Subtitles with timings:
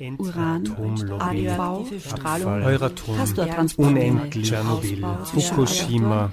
[0.00, 0.66] Uran,
[1.08, 3.16] radioaktive Strahlung, Euratom,
[3.76, 6.32] unendlich, Tschernobyl, Fukushima,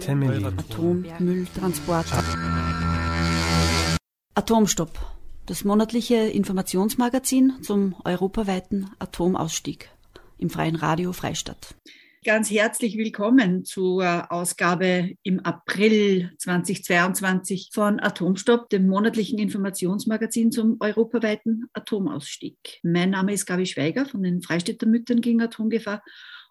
[0.00, 0.46] Temelin.
[0.46, 2.06] Atommülltransport.
[4.34, 4.98] Atomstopp,
[5.44, 9.90] das monatliche Informationsmagazin zum europaweiten Atomausstieg
[10.38, 11.74] im freien Radio Freistadt.
[12.24, 21.66] Ganz herzlich willkommen zur Ausgabe im April 2022 von Atomstopp, dem monatlichen Informationsmagazin zum europaweiten
[21.74, 22.80] Atomausstieg.
[22.82, 26.02] Mein Name ist Gabi Schweiger von den Freistädter Müttern gegen Atomgefahr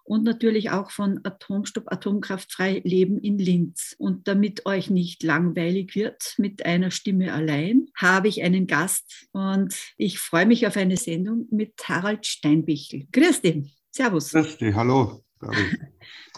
[0.04, 3.96] und natürlich auch von Atomstopp Atomkraftfrei Leben in Linz.
[3.98, 9.74] Und damit euch nicht langweilig wird mit einer Stimme allein, habe ich einen Gast und
[9.96, 13.08] ich freue mich auf eine Sendung mit Harald Steinbichel.
[13.10, 13.74] Grüß dich.
[13.90, 14.30] Servus.
[14.30, 15.24] Grüß dich, hallo.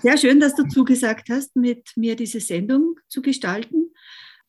[0.02, 3.92] Sehr schön, dass du zugesagt hast, mit mir diese Sendung zu gestalten.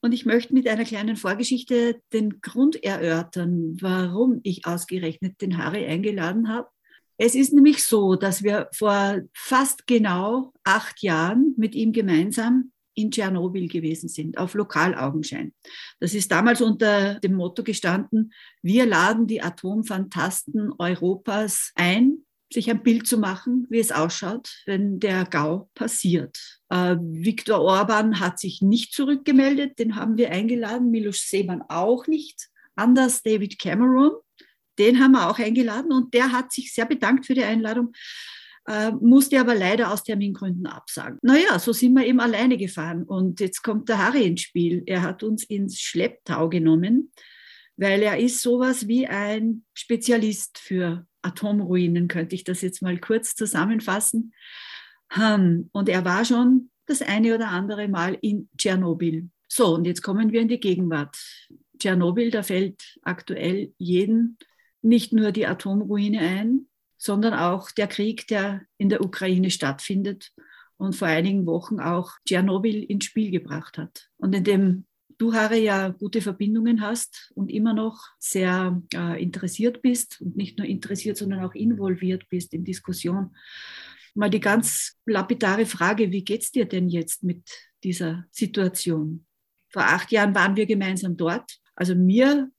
[0.01, 5.85] Und ich möchte mit einer kleinen Vorgeschichte den Grund erörtern, warum ich ausgerechnet den Harry
[5.85, 6.67] eingeladen habe.
[7.17, 13.11] Es ist nämlich so, dass wir vor fast genau acht Jahren mit ihm gemeinsam in
[13.11, 15.53] Tschernobyl gewesen sind, auf Lokalaugenschein.
[15.99, 22.83] Das ist damals unter dem Motto gestanden, wir laden die Atomfantasten Europas ein, sich ein
[22.83, 26.61] Bild zu machen, wie es ausschaut, wenn der GAU passiert.
[26.69, 32.47] Äh, Viktor Orban hat sich nicht zurückgemeldet, den haben wir eingeladen, Milos Seemann auch nicht,
[32.75, 34.11] anders David Cameron,
[34.79, 37.93] den haben wir auch eingeladen und der hat sich sehr bedankt für die Einladung,
[38.67, 41.19] äh, musste aber leider aus Termingründen absagen.
[41.21, 44.83] Naja, so sind wir eben alleine gefahren und jetzt kommt der Harry ins Spiel.
[44.85, 47.11] Er hat uns ins Schlepptau genommen,
[47.75, 53.35] weil er ist sowas wie ein Spezialist für Atomruinen, könnte ich das jetzt mal kurz
[53.35, 54.33] zusammenfassen.
[55.09, 59.29] Hm, und er war schon das eine oder andere Mal in Tschernobyl.
[59.47, 61.17] So, und jetzt kommen wir in die Gegenwart.
[61.79, 64.37] Tschernobyl, da fällt aktuell jeden
[64.81, 66.67] nicht nur die Atomruine ein,
[66.97, 70.31] sondern auch der Krieg, der in der Ukraine stattfindet
[70.77, 74.09] und vor einigen Wochen auch Tschernobyl ins Spiel gebracht hat.
[74.17, 74.85] Und in dem
[75.17, 80.57] du, Harry, ja gute Verbindungen hast und immer noch sehr äh, interessiert bist und nicht
[80.57, 83.35] nur interessiert, sondern auch involviert bist in Diskussion.
[84.15, 87.43] Mal die ganz lapidare Frage, wie geht es dir denn jetzt mit
[87.83, 89.25] dieser Situation?
[89.69, 91.59] Vor acht Jahren waren wir gemeinsam dort.
[91.75, 92.49] Also mir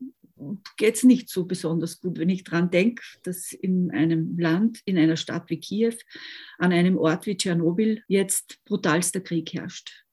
[0.76, 4.96] geht es nicht so besonders gut, wenn ich daran denke, dass in einem Land, in
[4.98, 5.94] einer Stadt wie Kiew,
[6.58, 10.04] an einem Ort wie Tschernobyl jetzt brutalster Krieg herrscht.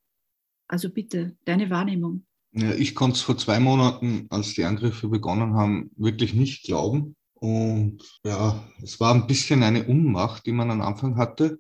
[0.68, 2.26] Also bitte, deine Wahrnehmung.
[2.58, 7.18] Ja, ich konnte es vor zwei Monaten, als die Angriffe begonnen haben, wirklich nicht glauben.
[7.34, 11.60] Und ja, es war ein bisschen eine Unmacht, die man am Anfang hatte.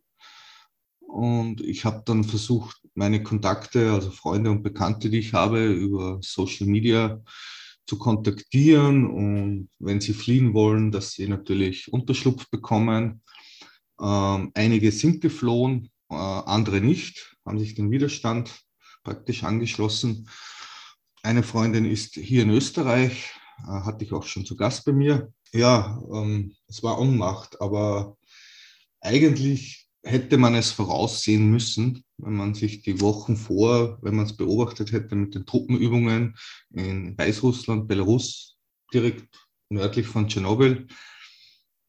[1.02, 6.20] Und ich habe dann versucht, meine Kontakte, also Freunde und Bekannte, die ich habe, über
[6.22, 7.22] Social Media
[7.86, 9.06] zu kontaktieren.
[9.06, 13.22] Und wenn sie fliehen wollen, dass sie natürlich Unterschlupf bekommen.
[14.00, 18.62] Ähm, einige sind geflohen, äh, andere nicht, haben sich dem Widerstand
[19.04, 20.30] praktisch angeschlossen.
[21.26, 25.34] Eine Freundin ist hier in Österreich, äh, hatte ich auch schon zu Gast bei mir.
[25.52, 28.16] Ja, ähm, es war Unmacht, aber
[29.02, 34.38] eigentlich hätte man es voraussehen müssen, wenn man sich die Wochen vor, wenn man es
[34.38, 36.36] beobachtet hätte mit den Truppenübungen
[36.70, 38.60] in Weißrussland, Belarus,
[38.94, 39.28] direkt
[39.70, 40.86] nördlich von Tschernobyl.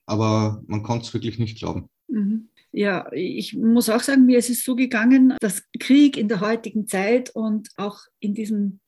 [0.07, 1.91] Aber man konnte es wirklich nicht glauben.
[2.09, 2.49] Mhm.
[2.73, 6.87] Ja, ich muss auch sagen, mir ist es so gegangen, dass Krieg in der heutigen
[6.87, 8.81] Zeit und auch in diesem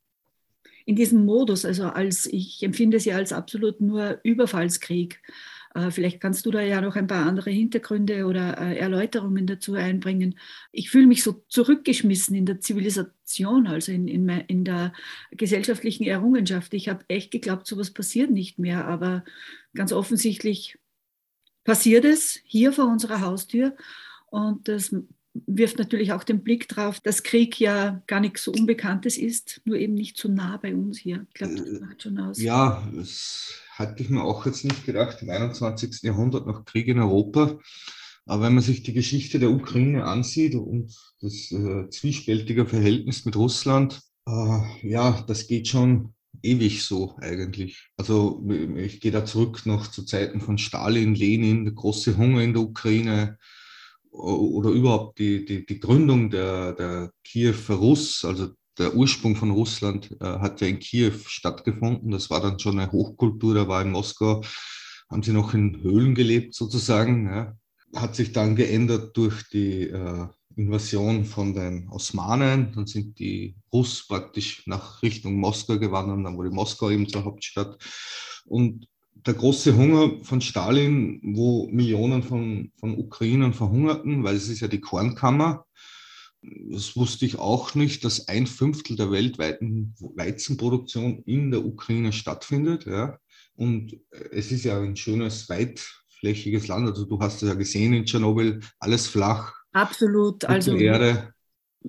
[0.88, 5.20] in diesem Modus, also als ich empfinde es ja als absolut nur Überfallskrieg.
[5.74, 9.74] Äh, vielleicht kannst du da ja noch ein paar andere Hintergründe oder äh, Erläuterungen dazu
[9.74, 10.38] einbringen.
[10.72, 14.94] Ich fühle mich so zurückgeschmissen in der Zivilisation, also in, in, in der
[15.32, 16.72] gesellschaftlichen Errungenschaft.
[16.72, 19.24] Ich habe echt geglaubt, sowas passiert nicht mehr, aber
[19.74, 20.78] ganz offensichtlich
[21.64, 23.76] passiert es hier vor unserer Haustür.
[24.30, 24.94] Und das
[25.46, 29.76] wirft natürlich auch den Blick darauf, dass Krieg ja gar nichts so Unbekanntes ist, nur
[29.76, 31.26] eben nicht so nah bei uns hier.
[31.28, 32.40] Ich glaube, das macht schon aus.
[32.40, 36.02] Ja, das hatte ich mir auch jetzt nicht gedacht, im 21.
[36.02, 37.58] Jahrhundert noch Krieg in Europa.
[38.26, 43.36] Aber wenn man sich die Geschichte der Ukraine ansieht und das äh, zwiespältige Verhältnis mit
[43.36, 47.88] Russland, äh, ja, das geht schon ewig so eigentlich.
[47.96, 48.46] Also
[48.76, 52.62] ich gehe da zurück noch zu Zeiten von Stalin, Lenin, der große Hunger in der
[52.62, 53.38] Ukraine,
[54.18, 58.48] oder überhaupt die, die, die Gründung der, der Kiewer Russ, also
[58.78, 62.10] der Ursprung von Russland, äh, hat ja in Kiew stattgefunden.
[62.10, 64.42] Das war dann schon eine Hochkultur, da war in Moskau,
[65.10, 67.26] haben sie noch in Höhlen gelebt sozusagen.
[67.26, 67.56] Ja.
[67.94, 70.26] Hat sich dann geändert durch die äh,
[70.56, 72.72] Invasion von den Osmanen.
[72.74, 77.78] Dann sind die Russen praktisch nach Richtung Moskau gewandert, dann wurde Moskau eben zur Hauptstadt.
[78.44, 78.86] Und
[79.26, 84.68] der große Hunger von Stalin, wo Millionen von, von Ukrainern verhungerten, weil es ist ja
[84.68, 85.66] die Kornkammer.
[86.70, 92.86] Das wusste ich auch nicht, dass ein Fünftel der weltweiten Weizenproduktion in der Ukraine stattfindet.
[92.86, 93.18] Ja.
[93.56, 93.98] Und
[94.30, 96.88] es ist ja ein schönes, weitflächiges Land.
[96.88, 99.52] Also du hast es ja gesehen in Tschernobyl, alles flach.
[99.72, 100.44] Absolut.
[100.44, 101.34] Also Erde.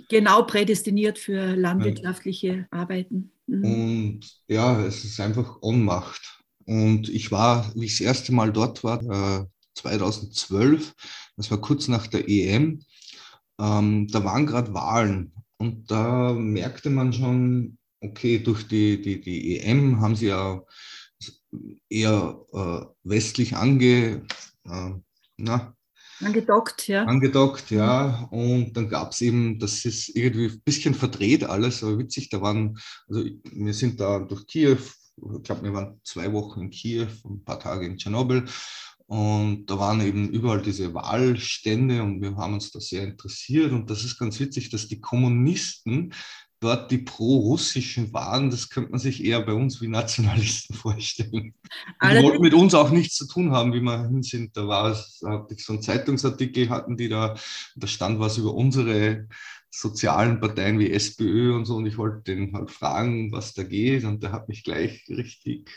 [0.10, 2.68] genau prädestiniert für landwirtschaftliche ja.
[2.72, 3.32] Arbeiten.
[3.46, 3.64] Mhm.
[3.64, 6.39] Und ja, es ist einfach Ohnmacht.
[6.70, 10.94] Und ich war, wie ich das erste Mal dort war, äh, 2012,
[11.36, 12.84] das war kurz nach der EM,
[13.60, 15.34] ähm, da waren gerade Wahlen.
[15.58, 20.62] Und da merkte man schon, okay, durch die, die, die EM haben sie ja
[21.90, 24.28] eher äh, westlich ange,
[24.66, 24.92] äh,
[25.38, 25.76] na,
[26.22, 27.04] angedockt, ja.
[27.06, 28.28] Angedockt, ja.
[28.30, 32.42] Und dann gab es eben, das ist irgendwie ein bisschen verdreht alles, aber witzig, da
[32.42, 32.78] waren,
[33.08, 34.78] also wir sind da durch Kiew
[35.38, 38.46] ich glaube, wir waren zwei Wochen in Kiew, ein paar Tage in Tschernobyl.
[39.08, 43.72] Und da waren eben überall diese Wahlstände und wir haben uns da sehr interessiert.
[43.72, 46.14] Und das ist ganz witzig, dass die Kommunisten
[46.60, 51.54] dort die pro-russischen waren, das könnte man sich eher bei uns wie Nationalisten vorstellen.
[52.04, 54.56] Die wollten mit uns auch nichts zu tun haben, wie wir hin sind.
[54.56, 57.36] Da war da hatte ich so einen Zeitungsartikel, hatten die da,
[57.76, 59.28] da stand was über unsere
[59.72, 64.04] sozialen Parteien wie SPÖ und so und ich wollte den halt fragen, was da geht
[64.04, 65.70] und der hat mich gleich richtig,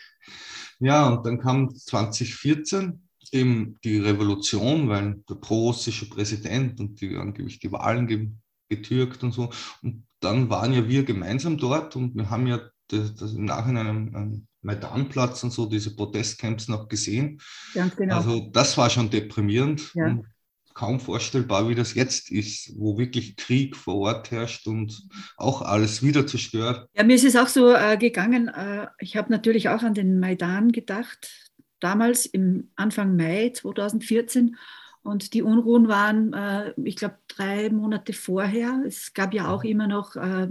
[0.79, 7.59] ja und dann kam 2014 eben die Revolution, weil der pro-russische Präsident und die angeblich
[7.61, 9.51] die Wahlen getürkt und so
[9.83, 14.15] und dann waren ja wir gemeinsam dort und wir haben ja das, das im Nachhinein
[14.15, 17.41] am Maidanplatz und so diese Protestcamps noch gesehen.
[17.75, 18.17] Ganz genau.
[18.17, 19.93] Also das war schon deprimierend.
[19.95, 20.07] Ja.
[20.07, 20.27] Und
[20.75, 26.03] kaum vorstellbar, wie das jetzt ist, wo wirklich Krieg vor Ort herrscht und auch alles
[26.03, 26.89] wieder zerstört.
[26.95, 28.49] Ja, mir ist es auch so äh, gegangen.
[28.49, 34.57] Äh, ich habe natürlich auch an den Maidan gedacht, damals im Anfang Mai 2014.
[35.05, 38.83] Und die Unruhen waren, äh, ich glaube, drei Monate vorher.
[38.87, 40.49] Es gab ja auch immer noch äh,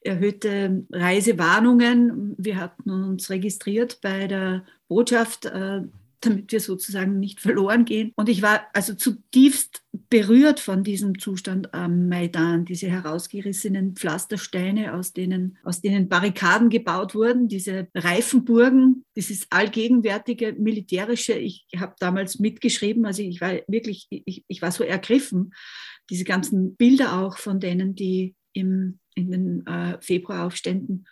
[0.00, 2.34] erhöhte Reisewarnungen.
[2.36, 5.82] Wir hatten uns registriert bei der Botschaft äh,
[6.20, 8.12] damit wir sozusagen nicht verloren gehen.
[8.16, 15.12] Und ich war also zutiefst berührt von diesem Zustand am Maidan, diese herausgerissenen Pflastersteine, aus
[15.12, 21.34] denen, aus denen Barrikaden gebaut wurden, diese Reifenburgen, dieses allgegenwärtige militärische.
[21.34, 25.52] Ich habe damals mitgeschrieben, also ich war wirklich, ich, ich war so ergriffen,
[26.10, 31.06] diese ganzen Bilder auch von denen, die im, in den äh, Februaraufständen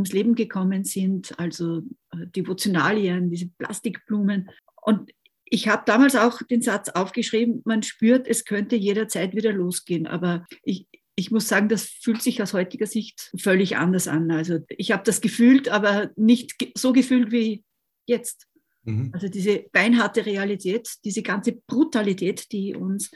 [0.00, 1.82] ums Leben gekommen sind, also
[2.12, 4.50] äh, Devotionalien, diese Plastikblumen.
[4.82, 5.10] Und
[5.44, 10.06] ich habe damals auch den Satz aufgeschrieben, man spürt, es könnte jederzeit wieder losgehen.
[10.06, 10.86] Aber ich,
[11.16, 14.30] ich muss sagen, das fühlt sich aus heutiger Sicht völlig anders an.
[14.30, 17.64] Also ich habe das gefühlt, aber nicht so gefühlt wie
[18.06, 18.46] jetzt.
[18.84, 19.10] Mhm.
[19.12, 23.10] Also diese beinharte Realität, diese ganze Brutalität, die uns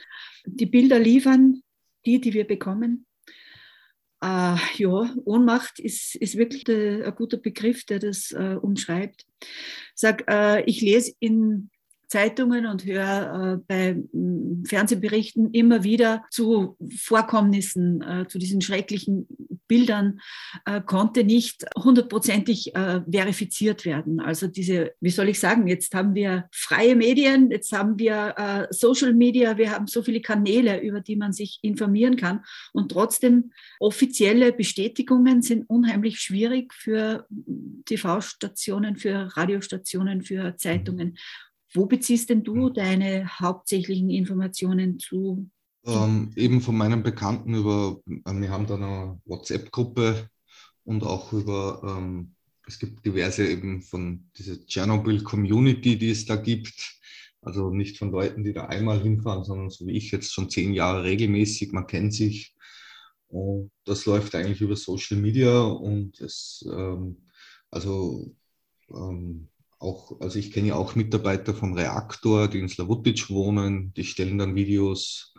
[0.44, 1.62] die Bilder liefern,
[2.04, 3.06] die, die wir bekommen,
[4.24, 9.26] äh, ja, Ohnmacht ist, ist wirklich der, ein guter Begriff, der das äh, umschreibt.
[9.94, 11.70] Sag, äh, ich lese in
[12.14, 19.26] Zeitungen und höre äh, bei mm, Fernsehberichten immer wieder zu Vorkommnissen, äh, zu diesen schrecklichen
[19.66, 20.20] Bildern,
[20.64, 24.20] äh, konnte nicht hundertprozentig äh, verifiziert werden.
[24.20, 28.66] Also diese, wie soll ich sagen, jetzt haben wir freie Medien, jetzt haben wir äh,
[28.70, 33.50] Social Media, wir haben so viele Kanäle, über die man sich informieren kann und trotzdem
[33.80, 37.26] offizielle Bestätigungen sind unheimlich schwierig für
[37.86, 41.16] TV-Stationen, für Radiostationen, für Zeitungen.
[41.74, 45.50] Wo beziehst denn du deine hauptsächlichen Informationen zu?
[45.84, 50.30] Ähm, eben von meinen Bekannten über, äh, wir haben da eine WhatsApp-Gruppe
[50.84, 52.34] und auch über, ähm,
[52.66, 57.00] es gibt diverse eben von dieser Tschernobyl-Community, die es da gibt.
[57.42, 60.72] Also nicht von Leuten, die da einmal hinfahren, sondern so wie ich jetzt schon zehn
[60.72, 62.54] Jahre regelmäßig, man kennt sich.
[63.28, 67.28] Und das läuft eigentlich über Social Media und es, ähm,
[67.70, 68.32] also
[68.90, 69.48] ähm,
[69.84, 74.38] auch, also ich kenne ja auch Mitarbeiter vom Reaktor, die in Slavutic wohnen, die stellen
[74.38, 75.34] dann Videos.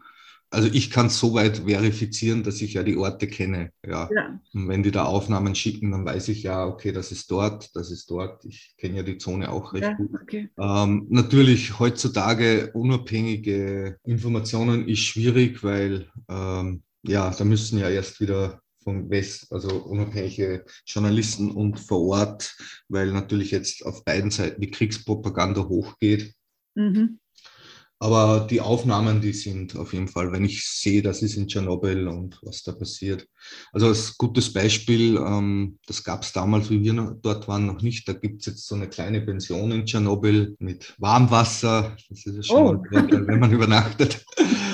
[0.52, 3.72] Also ich kann es soweit verifizieren, dass ich ja die Orte kenne.
[3.86, 4.10] Ja.
[4.16, 4.40] ja.
[4.54, 7.92] Und wenn die da Aufnahmen schicken, dann weiß ich ja, okay, das ist dort, das
[7.92, 8.46] ist dort.
[8.46, 10.12] Ich kenne ja die Zone auch recht ja, gut.
[10.22, 10.50] Okay.
[10.58, 18.62] Ähm, natürlich heutzutage unabhängige Informationen ist schwierig, weil ähm, ja, da müssen ja erst wieder
[18.86, 22.56] von West, also unabhängige Journalisten und vor Ort,
[22.88, 26.34] weil natürlich jetzt auf beiden Seiten die Kriegspropaganda hochgeht.
[26.76, 27.20] Mhm.
[27.98, 32.08] Aber die Aufnahmen, die sind auf jeden Fall, wenn ich sehe, das ist in Tschernobyl
[32.08, 33.26] und was da passiert.
[33.72, 37.82] Also als gutes Beispiel, ähm, das gab es damals, wie wir noch, dort waren, noch
[37.82, 38.08] nicht.
[38.08, 41.96] Da gibt es jetzt so eine kleine Pension in Tschernobyl mit Warmwasser.
[42.10, 42.84] Das ist ja schon oh.
[42.92, 44.26] wenn man übernachtet.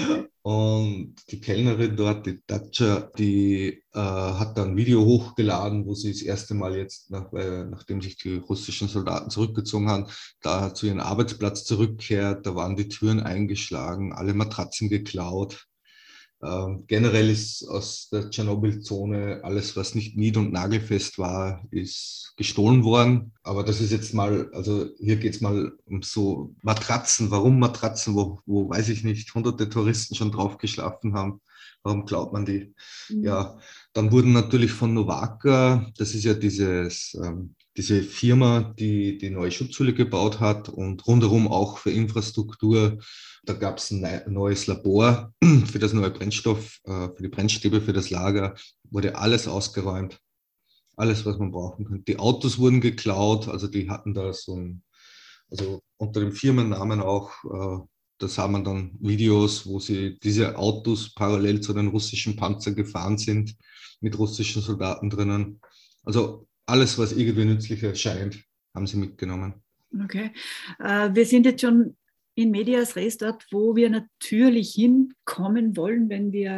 [0.44, 6.12] Und die Kellnerin dort, die Dacia, die äh, hat dann ein Video hochgeladen, wo sie
[6.12, 10.08] das erste Mal jetzt, nach, äh, nachdem sich die russischen Soldaten zurückgezogen haben,
[10.42, 12.48] da zu ihrem Arbeitsplatz zurückkehrt.
[12.48, 15.68] Da waren die Türen eingeschlagen, alle Matratzen geklaut.
[16.44, 22.84] Ähm, generell ist aus der Tschernobyl-Zone alles, was nicht nied- und nagelfest war, ist gestohlen
[22.84, 23.34] worden.
[23.44, 27.30] Aber das ist jetzt mal, also hier geht es mal um so Matratzen.
[27.30, 28.16] Warum Matratzen?
[28.16, 31.42] Wo, wo weiß ich nicht, hunderte Touristen schon drauf geschlafen haben.
[31.84, 32.74] Warum klaut man die?
[33.10, 33.24] Mhm.
[33.24, 33.60] Ja,
[33.94, 39.52] dann wurden natürlich von Novaka, das ist ja dieses, ähm, diese Firma, die die neue
[39.52, 43.00] Schutzhülle gebaut hat und rundherum auch für Infrastruktur
[43.44, 45.34] da gab es ein neues Labor
[45.66, 48.56] für das neue Brennstoff, äh, für die Brennstäbe, für das Lager,
[48.90, 50.20] wurde alles ausgeräumt.
[50.96, 52.04] Alles, was man brauchen könnte.
[52.04, 54.84] Die Autos wurden geklaut, also die hatten da so ein,
[55.50, 57.84] also unter dem Firmennamen auch, äh,
[58.20, 63.18] da sah man dann Videos, wo sie diese Autos parallel zu den russischen Panzern gefahren
[63.18, 63.56] sind,
[64.00, 65.60] mit russischen Soldaten drinnen.
[66.04, 69.54] Also alles, was irgendwie nützlich erscheint, haben sie mitgenommen.
[70.04, 70.32] Okay.
[70.80, 71.96] Äh, wir sind jetzt schon
[72.36, 76.52] in Medias Res dort, wo wir natürlich hinkommen wollen, wenn wir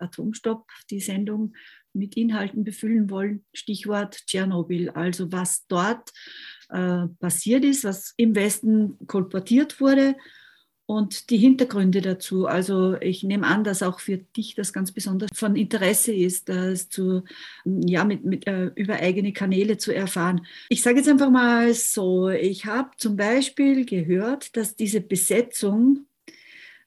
[0.00, 1.54] äh, Atomstopp, die Sendung
[1.92, 3.44] mit Inhalten befüllen wollen.
[3.54, 6.10] Stichwort Tschernobyl, also was dort
[6.70, 10.16] äh, passiert ist, was im Westen kolportiert wurde
[10.92, 12.46] und die Hintergründe dazu.
[12.46, 16.90] Also ich nehme an, dass auch für dich das ganz besonders von Interesse ist, das
[16.90, 17.24] zu,
[17.64, 20.46] ja, mit, mit, äh, über eigene Kanäle zu erfahren.
[20.68, 26.04] Ich sage jetzt einfach mal so, ich habe zum Beispiel gehört, dass diese Besetzung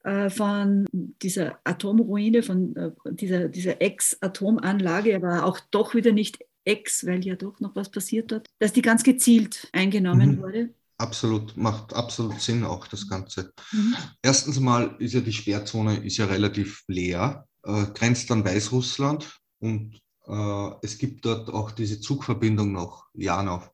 [0.04, 0.86] äh, von
[1.24, 7.36] dieser Atomruine, von äh, dieser, dieser Ex-Atomanlage, aber auch doch wieder nicht Ex, weil ja
[7.36, 10.42] doch noch was passiert hat, dass die ganz gezielt eingenommen mhm.
[10.42, 10.70] wurde.
[10.98, 13.54] Absolut, macht absolut Sinn auch das Ganze.
[13.72, 13.96] Mhm.
[14.22, 20.00] Erstens mal ist ja die Sperrzone ist ja relativ leer, äh, grenzt an Weißrussland und
[20.28, 23.72] äh, es gibt dort auch diese Zugverbindung nach Janov,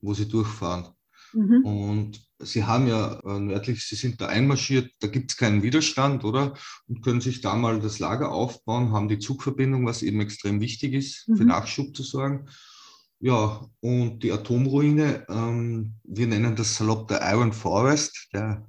[0.00, 0.88] wo sie durchfahren.
[1.32, 1.64] Mhm.
[1.64, 6.24] Und sie haben ja äh, nördlich, sie sind da einmarschiert, da gibt es keinen Widerstand,
[6.24, 6.54] oder?
[6.86, 10.94] Und können sich da mal das Lager aufbauen, haben die Zugverbindung, was eben extrem wichtig
[10.94, 11.36] ist, mhm.
[11.36, 12.48] für Nachschub zu sorgen.
[13.22, 18.66] Ja, und die Atomruine, ähm, wir nennen das salopp der Iron Forest, der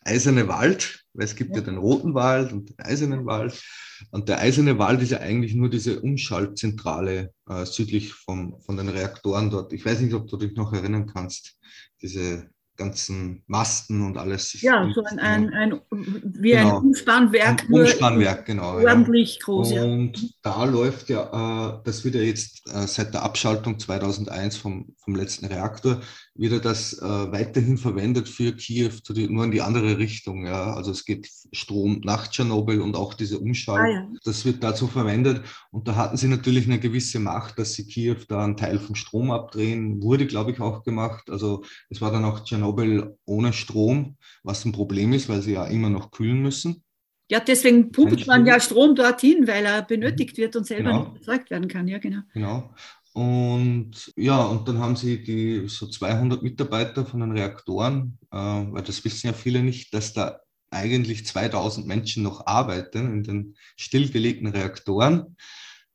[0.00, 3.62] eiserne Wald, weil es gibt ja, ja den roten Wald und den eisernen Wald.
[4.10, 8.88] Und der eiserne Wald ist ja eigentlich nur diese Umschaltzentrale äh, südlich vom, von den
[8.88, 9.72] Reaktoren dort.
[9.74, 11.58] Ich weiß nicht, ob du dich noch erinnern kannst,
[12.00, 14.60] diese ganzen Masten und alles.
[14.60, 16.78] Ja, so ein, ein, ein wie genau.
[16.78, 17.64] ein Umspannwerk.
[17.64, 18.74] Ein Umspannwerk, genau.
[18.74, 19.44] Ordentlich ja.
[19.44, 19.72] groß.
[19.72, 20.28] Und ja.
[20.42, 25.14] da läuft ja, äh, das wird ja jetzt äh, seit der Abschaltung 2001 vom, vom
[25.14, 26.00] letzten Reaktor,
[26.34, 30.46] wieder das äh, weiterhin verwendet für Kiew, die, nur in die andere Richtung.
[30.46, 30.74] Ja?
[30.74, 34.18] Also es geht Strom nach Tschernobyl und auch diese Umschaltung, ah, ja.
[34.24, 35.42] das wird dazu verwendet.
[35.70, 38.96] Und da hatten sie natürlich eine gewisse Macht, dass sie Kiew da einen Teil vom
[38.96, 40.02] Strom abdrehen.
[40.02, 41.30] Wurde, glaube ich, auch gemacht.
[41.30, 45.66] Also es war dann auch Tschernobyl ohne Strom, was ein Problem ist, weil sie ja
[45.66, 46.82] immer noch kühlen müssen.
[47.30, 51.04] Ja, deswegen pumpt man ja Strom dorthin, weil er benötigt wird und selber genau.
[51.04, 51.88] nicht erzeugt werden kann.
[51.88, 52.20] Ja, genau.
[52.34, 52.70] Genau.
[53.14, 58.82] Und ja, und dann haben sie die so 200 Mitarbeiter von den Reaktoren, äh, weil
[58.82, 60.40] das wissen ja viele nicht, dass da
[60.70, 65.36] eigentlich 2000 Menschen noch arbeiten in den stillgelegten Reaktoren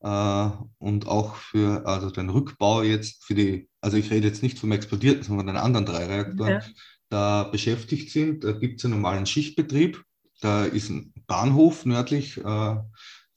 [0.02, 4.58] äh, und auch für also den Rückbau jetzt für die, also ich rede jetzt nicht
[4.58, 6.68] vom explodierten, sondern von den anderen drei Reaktoren, ja.
[7.10, 8.46] da beschäftigt sind.
[8.46, 10.02] Da gibt es einen normalen Schichtbetrieb.
[10.40, 12.76] Da ist ein Bahnhof nördlich äh,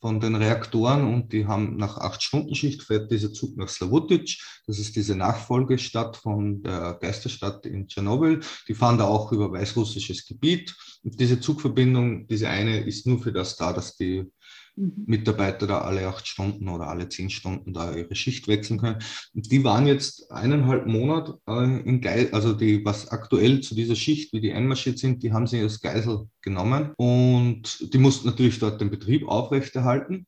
[0.03, 4.37] von den Reaktoren und die haben nach acht Stunden Schicht fährt dieser Zug nach Slavutic.
[4.67, 8.41] Das ist diese Nachfolgestadt von der Geisterstadt in Tschernobyl.
[8.67, 10.75] Die fahren da auch über weißrussisches Gebiet.
[11.03, 14.31] Diese Zugverbindung, diese eine, ist nur für das da, dass die
[14.77, 15.05] Mhm.
[15.07, 19.03] Mitarbeiter da alle acht Stunden oder alle zehn Stunden da ihre Schicht wechseln können.
[19.35, 23.97] Und die waren jetzt eineinhalb Monate äh, in Geisel, also die, was aktuell zu dieser
[23.97, 28.59] Schicht, wie die einmarschiert sind, die haben sie als Geisel genommen und die mussten natürlich
[28.59, 30.27] dort den Betrieb aufrechterhalten.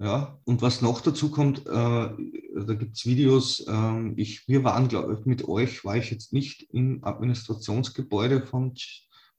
[0.00, 4.86] Ja, und was noch dazu kommt, äh, da gibt es Videos, äh, ich, wir waren,
[4.86, 8.74] glaube ich, mit euch, war ich jetzt nicht im Administrationsgebäude von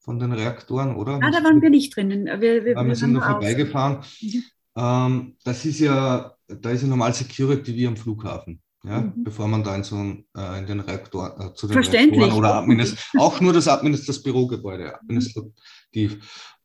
[0.00, 1.20] von den Reaktoren, oder?
[1.22, 2.26] Ah, da waren wir nicht drinnen.
[2.26, 3.98] Wir, wir, wir sind nur vorbeigefahren.
[4.20, 4.44] Mhm.
[4.76, 8.60] Ähm, das ist ja, da ist ja normal Security wie am Flughafen.
[8.84, 9.24] ja, mhm.
[9.24, 12.32] bevor man da in, so ein, äh, in den Reaktor, äh, zu den Verständlich.
[12.32, 16.18] oder Administ auch nur das, Administ das Bürogebäude administrativ.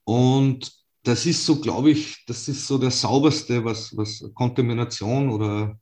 [0.05, 0.71] Und
[1.03, 5.77] das ist so, glaube ich, das ist so der sauberste, was, was Kontamination oder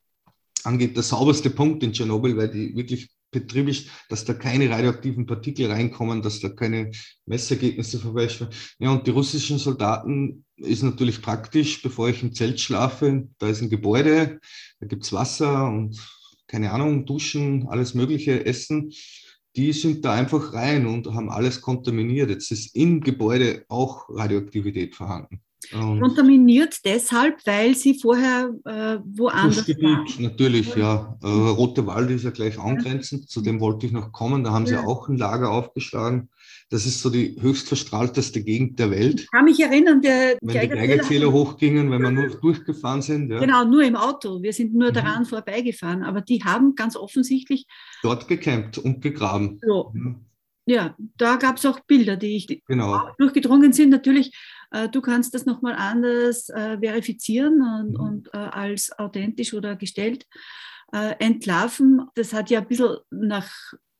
[0.63, 5.69] angeht, der sauberste Punkt in Tschernobyl, weil die wirklich betrieblich, dass da keine radioaktiven Partikel
[5.69, 6.91] reinkommen, dass da keine
[7.25, 8.55] Messergebnisse verwäscht werden.
[8.79, 13.61] Ja, und die russischen Soldaten ist natürlich praktisch, bevor ich im Zelt schlafe, da ist
[13.61, 14.39] ein Gebäude,
[14.79, 15.99] da gibt es Wasser und
[16.47, 18.91] keine Ahnung, Duschen, alles Mögliche, Essen.
[19.55, 22.29] Die sind da einfach rein und haben alles kontaminiert.
[22.29, 25.41] Jetzt ist im Gebäude auch Radioaktivität vorhanden.
[25.71, 30.19] Und Kontaminiert deshalb, weil sie vorher äh, woanders Gebiet.
[30.19, 31.17] Natürlich, ja.
[31.23, 34.43] Äh, Rote Wald ist ja gleich angrenzend, zu dem wollte ich noch kommen.
[34.43, 34.81] Da haben ja.
[34.81, 36.29] sie auch ein Lager aufgeschlagen.
[36.69, 39.21] Das ist so die höchst verstrahlteste Gegend der Welt.
[39.21, 43.31] Ich kann mich erinnern, der wenn die Geigerzähler hochgingen, wenn wir nur durchgefahren sind.
[43.31, 43.39] Ja.
[43.39, 44.41] Genau, nur im Auto.
[44.41, 44.93] Wir sind nur mhm.
[44.93, 46.03] daran vorbeigefahren.
[46.03, 47.67] Aber die haben ganz offensichtlich
[48.01, 49.59] dort gecampt und gegraben.
[49.63, 49.91] So.
[49.93, 50.25] Mhm.
[50.65, 53.09] Ja, da gab es auch Bilder, die ich genau.
[53.17, 53.89] durchgedrungen sind.
[53.89, 54.31] Natürlich,
[54.73, 57.99] äh, du kannst das nochmal anders äh, verifizieren und, mhm.
[57.99, 60.25] und äh, als authentisch oder gestellt
[60.91, 62.07] äh, entlarven.
[62.15, 63.51] Das hat ja ein bisschen nach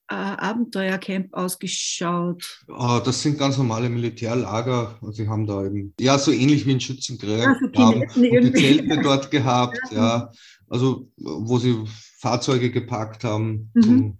[0.10, 2.66] äh, Abenteuercamp ausgeschaut.
[2.68, 5.00] Das sind ganz normale Militärlager.
[5.12, 7.56] Sie haben da eben, ja, so ähnlich wie ein Schützengräber.
[7.74, 9.98] Ja, so die Zelte dort gehabt, ja.
[9.98, 10.32] ja.
[10.68, 11.84] Also, wo sie
[12.18, 13.70] Fahrzeuge geparkt haben.
[13.76, 14.18] Mhm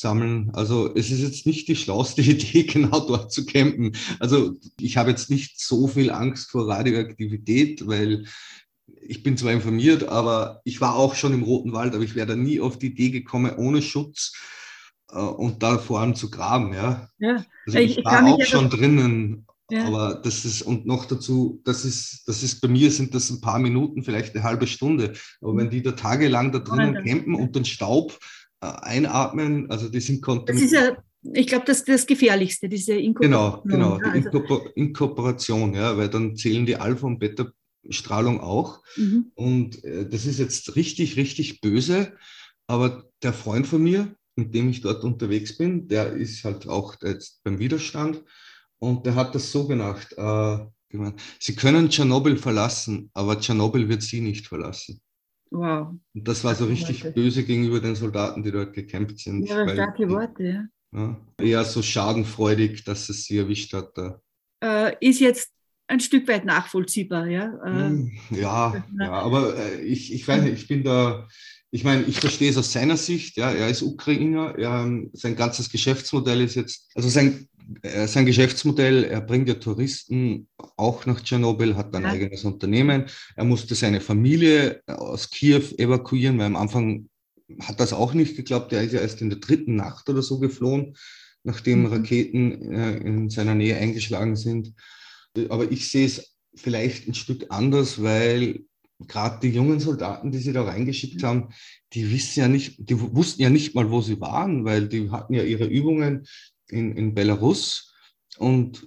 [0.00, 0.50] sammeln.
[0.52, 3.92] Also es ist jetzt nicht die schlauste Idee, genau dort zu campen.
[4.18, 8.24] Also ich habe jetzt nicht so viel Angst vor Radioaktivität, weil
[9.02, 12.26] ich bin zwar informiert, aber ich war auch schon im Roten Wald, aber ich wäre
[12.26, 14.34] da nie auf die Idee gekommen, ohne Schutz
[15.10, 16.72] äh, und da vor allem zu graben.
[16.72, 17.44] Ja, ja.
[17.66, 19.86] Also ich, ich war auch schon drinnen, ja.
[19.86, 23.40] Aber das ist, und noch dazu, das ist, das ist bei mir sind das ein
[23.40, 25.12] paar Minuten, vielleicht eine halbe Stunde.
[25.40, 28.18] Aber wenn die da tagelang da drinnen campen und den Staub
[28.60, 30.72] einatmen, also die sind kontaminiert.
[30.72, 31.02] Das ist ja,
[31.32, 33.62] ich glaube, das ist das Gefährlichste, diese Inkorporation.
[33.66, 34.70] Genau, genau, die also.
[34.74, 38.82] Inkorporation, ja, weil dann zählen die Alpha- und Beta-Strahlung auch.
[38.96, 39.32] Mhm.
[39.34, 42.12] Und äh, das ist jetzt richtig, richtig böse.
[42.66, 46.96] Aber der Freund von mir, mit dem ich dort unterwegs bin, der ist halt auch
[47.02, 48.22] jetzt beim Widerstand.
[48.78, 50.14] Und der hat das so gemacht.
[50.16, 50.58] Äh,
[51.38, 55.00] Sie können Tschernobyl verlassen, aber Tschernobyl wird Sie nicht verlassen.
[55.50, 55.88] Wow.
[56.14, 57.14] Und das war so richtig Worte.
[57.14, 59.48] böse gegenüber den Soldaten, die dort gekämpft sind.
[59.48, 60.64] Ja, starke Worte, ja.
[60.92, 61.20] ja.
[61.38, 63.96] Eher so schadenfreudig, dass es sie erwischt hat.
[63.96, 64.20] Da.
[64.62, 65.50] Äh, ist jetzt
[65.88, 67.52] ein Stück weit nachvollziehbar, ja.
[67.64, 71.26] Äh, hm, ja, ja, aber äh, ich, ich weiß nicht, ich bin da,
[71.72, 75.68] ich meine, ich verstehe es aus seiner Sicht, ja, er ist Ukrainer, er, sein ganzes
[75.68, 77.48] Geschäftsmodell ist jetzt, also sein
[78.06, 82.10] sein Geschäftsmodell, er bringt ja Touristen auch nach Tschernobyl, hat ein ja.
[82.10, 83.06] eigenes Unternehmen.
[83.36, 87.08] Er musste seine Familie aus Kiew evakuieren, weil am Anfang
[87.60, 88.72] hat das auch nicht geklappt.
[88.72, 90.96] Er ist ja erst in der dritten Nacht oder so geflohen,
[91.44, 91.86] nachdem mhm.
[91.86, 94.72] Raketen äh, in seiner Nähe eingeschlagen sind.
[95.48, 98.64] Aber ich sehe es vielleicht ein Stück anders, weil
[99.06, 101.48] gerade die jungen Soldaten, die sie da reingeschickt haben,
[101.92, 105.34] die wissen ja nicht, die wussten ja nicht mal, wo sie waren, weil die hatten
[105.34, 106.26] ja ihre Übungen
[106.72, 107.94] in, in Belarus.
[108.38, 108.86] Und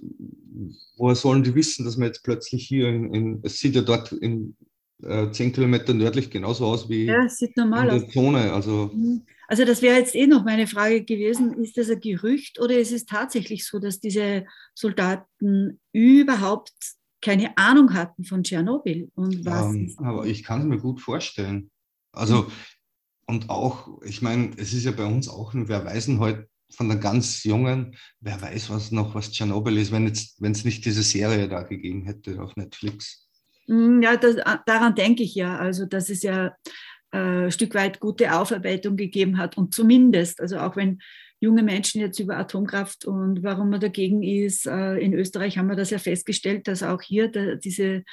[0.96, 4.12] woher sollen die wissen, dass man jetzt plötzlich hier in, in es sieht ja dort
[4.12, 4.56] in
[5.02, 8.52] äh, zehn Kilometer nördlich genauso aus wie ja, sieht normal in der Zone.
[8.52, 9.22] Also, mhm.
[9.48, 12.92] also das wäre jetzt eh noch meine Frage gewesen, ist das ein Gerücht oder ist
[12.92, 16.72] es tatsächlich so, dass diese Soldaten überhaupt
[17.20, 19.74] keine Ahnung hatten von Tschernobyl und was?
[19.74, 21.70] Ähm, aber ich kann es mir gut vorstellen.
[22.12, 22.52] Also mhm.
[23.26, 26.88] und auch, ich meine, es ist ja bei uns auch, wer weiß denn heute von
[26.88, 31.48] der ganz Jungen, wer weiß was noch, was Tschernobyl ist, wenn es nicht diese Serie
[31.48, 33.28] da gegeben hätte auf Netflix.
[33.66, 35.58] Mm, ja, das, daran denke ich ja.
[35.58, 36.54] Also, dass es ja
[37.12, 39.56] äh, ein Stück weit gute Aufarbeitung gegeben hat.
[39.56, 41.00] Und zumindest, also auch wenn
[41.40, 45.76] junge Menschen jetzt über Atomkraft und warum man dagegen ist, äh, in Österreich haben wir
[45.76, 48.04] das ja festgestellt, dass auch hier der, diese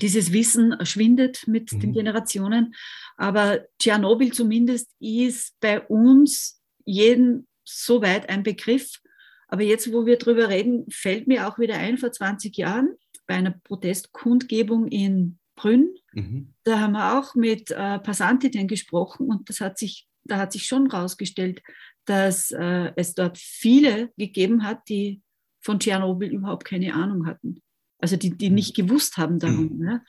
[0.00, 1.80] dieses Wissen schwindet mit mhm.
[1.80, 2.74] den Generationen.
[3.16, 9.00] Aber Tschernobyl zumindest ist bei uns jedem soweit ein Begriff.
[9.48, 12.94] Aber jetzt, wo wir drüber reden, fällt mir auch wieder ein, vor 20 Jahren
[13.26, 16.54] bei einer Protestkundgebung in Brünn, mhm.
[16.64, 20.66] da haben wir auch mit äh, Passantinnen gesprochen und das hat sich, da hat sich
[20.66, 21.62] schon herausgestellt,
[22.06, 25.22] dass äh, es dort viele gegeben hat, die
[25.60, 27.62] von Tschernobyl überhaupt keine Ahnung hatten.
[27.98, 28.56] Also die, die mhm.
[28.56, 29.76] nicht gewusst haben darum.
[29.76, 29.84] Mhm.
[29.84, 30.04] Ne?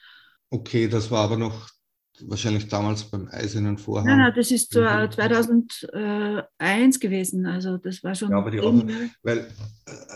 [0.50, 1.70] Okay, das war aber noch
[2.21, 4.08] wahrscheinlich damals beim Eisernen Vorhang.
[4.08, 7.45] Nein, nein, das ist 2001 gewesen.
[7.45, 8.32] Also das war schon.
[8.32, 8.73] Ja, aber die auch,
[9.23, 9.47] weil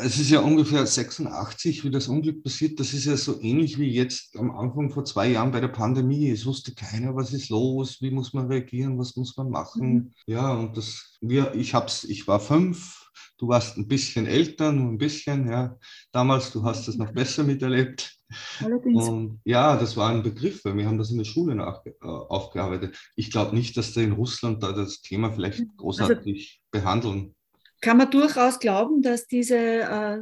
[0.02, 2.80] es ist ja ungefähr 86, wie das Unglück passiert.
[2.80, 6.30] Das ist ja so ähnlich wie jetzt am Anfang vor zwei Jahren bei der Pandemie.
[6.30, 9.94] Es wusste keiner, was ist los, wie muss man reagieren, was muss man machen.
[9.94, 10.12] Mhm.
[10.26, 14.90] Ja, und das, wir, ich hab's, ich war fünf, du warst ein bisschen älter, nur
[14.90, 15.78] ein bisschen, ja.
[16.12, 18.19] Damals, du hast das noch besser miterlebt.
[18.64, 19.08] Allerdings.
[19.08, 21.92] Und ja, das war ein Begriff, weil wir haben das in der Schule nach, äh,
[22.02, 22.98] aufgearbeitet.
[23.16, 27.36] Ich glaube nicht, dass da in Russland da das Thema vielleicht also großartig also, behandeln
[27.82, 30.18] kann man durchaus glauben, dass diese äh,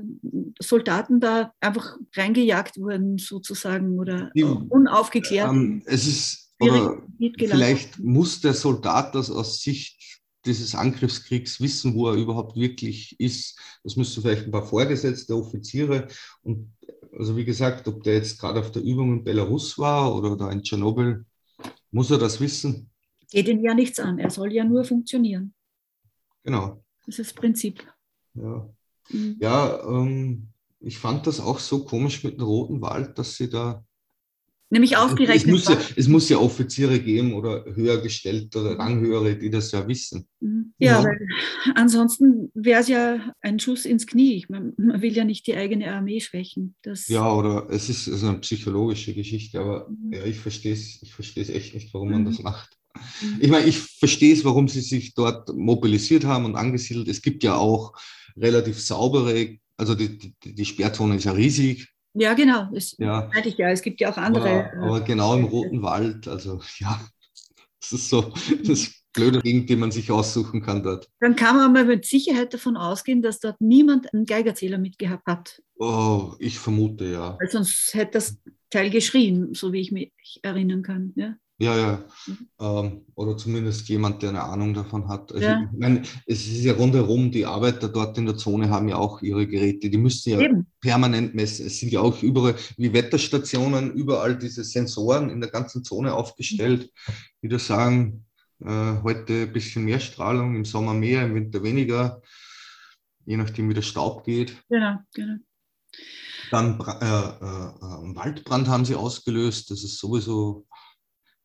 [0.59, 5.49] Soldaten da einfach reingejagt wurden, sozusagen, oder Die, unaufgeklärt.
[5.49, 12.09] Ähm, es ist, oder vielleicht muss der Soldat das aus Sicht dieses Angriffskriegs wissen, wo
[12.09, 13.59] er überhaupt wirklich ist.
[13.83, 16.07] Das müsste vielleicht ein paar Vorgesetzte, Offiziere
[16.43, 16.73] und
[17.17, 20.51] also wie gesagt, ob der jetzt gerade auf der Übung in Belarus war oder da
[20.51, 21.25] in Tschernobyl,
[21.91, 22.89] muss er das wissen.
[23.31, 25.53] Geht ihn ja nichts an, er soll ja nur funktionieren.
[26.43, 26.83] Genau.
[27.05, 27.85] Das ist das Prinzip.
[28.33, 28.69] Ja,
[29.09, 29.37] mhm.
[29.39, 30.49] ja ähm,
[30.79, 33.83] ich fand das auch so komisch mit dem Roten Wald, dass sie da.
[34.69, 35.55] Nämlich aufgerechnet.
[35.55, 39.87] Es muss, ja, es muss ja Offiziere geben oder höhergestellte oder Ranghöhere, die das ja
[39.87, 40.27] wissen.
[40.41, 40.73] Mhm.
[40.77, 41.03] Ja, ja.
[41.05, 41.27] weil
[41.75, 44.45] ansonsten wäre es ja ein Schuss ins Knie.
[44.49, 46.75] Man, man, will ja nicht die eigene Armee schwächen.
[46.81, 50.13] Das ja, oder es ist also eine psychologische Geschichte, aber mhm.
[50.13, 52.25] ja, ich verstehe es ich echt nicht, warum man mhm.
[52.25, 52.77] das macht.
[53.21, 53.37] Mhm.
[53.39, 57.07] Ich meine, ich verstehe es, warum sie sich dort mobilisiert haben und angesiedelt.
[57.07, 57.93] Es gibt ja auch
[58.35, 61.87] relativ saubere, also die, die, die Sperrzone ist ja riesig.
[62.19, 62.69] Ja, genau.
[62.73, 63.29] Das ja.
[63.43, 63.69] ich ja.
[63.69, 64.71] Es gibt ja auch andere.
[64.71, 66.99] Aber, aber genau im Roten Wald, also ja,
[67.79, 68.33] das ist so
[68.65, 71.09] das blöde Ding, die man sich aussuchen kann dort.
[71.19, 75.61] Dann kann man mal mit Sicherheit davon ausgehen, dass dort niemand einen Geigerzähler mitgehabt hat.
[75.77, 77.37] Oh, ich vermute ja.
[77.39, 78.37] Weil sonst hätte das
[78.69, 81.13] Teil geschrien, so wie ich mich erinnern kann.
[81.15, 81.35] Ja.
[81.59, 82.03] Ja, ja.
[82.27, 82.47] Mhm.
[82.59, 85.31] Ähm, oder zumindest jemand, der eine Ahnung davon hat.
[85.31, 85.67] Also, ja.
[85.73, 89.23] ich meine, es ist ja rundherum, die Arbeiter dort in der Zone haben ja auch
[89.23, 90.67] ihre Geräte, die müssen ja Eben.
[90.81, 91.65] permanent messen.
[91.65, 96.91] Es sind ja auch überall, wie Wetterstationen, überall diese Sensoren in der ganzen Zone aufgestellt,
[97.41, 98.25] die da sagen,
[98.59, 102.21] äh, heute ein bisschen mehr Strahlung, im Sommer mehr, im Winter weniger,
[103.25, 104.55] je nachdem, wie der Staub geht.
[104.69, 105.37] Genau, genau.
[106.51, 110.65] Dann äh, äh, Waldbrand haben sie ausgelöst, das ist sowieso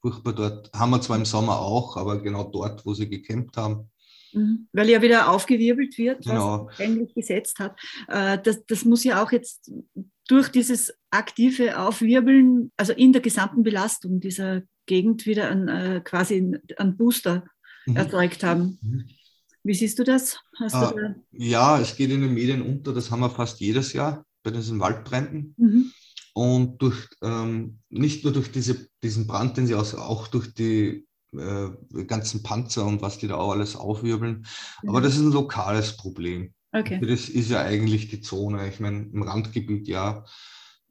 [0.02, 0.70] furchtbar dort.
[0.74, 3.90] Haben wir zwar im Sommer auch, aber genau dort, wo sie gecampt haben.
[4.32, 4.68] Mhm.
[4.72, 6.66] Weil ja wieder aufgewirbelt wird, genau.
[6.66, 7.78] was eigentlich gesetzt hat.
[8.08, 9.70] Äh, das, das muss ja auch jetzt
[10.28, 16.58] durch dieses aktive Aufwirbeln, also in der gesamten Belastung dieser Gegend wieder an, äh, quasi
[16.76, 17.44] einen Booster
[17.86, 17.96] mhm.
[17.96, 18.78] erzeugt haben.
[18.80, 19.04] Mhm.
[19.64, 20.38] Wie siehst du das?
[20.58, 23.92] Du ah, da ja, es geht in den Medien unter, das haben wir fast jedes
[23.92, 25.54] Jahr bei diesen Waldbränden.
[25.56, 25.92] Mhm.
[26.34, 31.06] Und durch, ähm, nicht nur durch diese, diesen Brand, den sie aus, auch durch die
[31.36, 31.68] äh,
[32.06, 34.46] ganzen Panzer und was die da auch alles aufwirbeln.
[34.82, 34.88] Mhm.
[34.88, 36.54] Aber das ist ein lokales Problem.
[36.72, 37.00] Okay.
[37.00, 38.68] Das ist ja eigentlich die Zone.
[38.68, 40.24] Ich meine, im Randgebiet ja,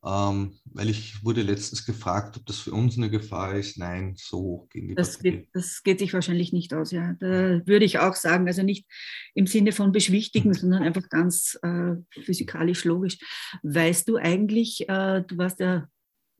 [0.03, 3.77] ähm, weil ich wurde letztens gefragt, ob das für uns eine Gefahr ist.
[3.77, 7.13] Nein, so hoch gehen die das geht, das geht sich wahrscheinlich nicht aus, ja.
[7.19, 8.87] Da würde ich auch sagen, also nicht
[9.35, 10.53] im Sinne von beschwichtigen, mhm.
[10.55, 13.19] sondern einfach ganz äh, physikalisch logisch.
[13.61, 15.87] Weißt du eigentlich, äh, du warst ja,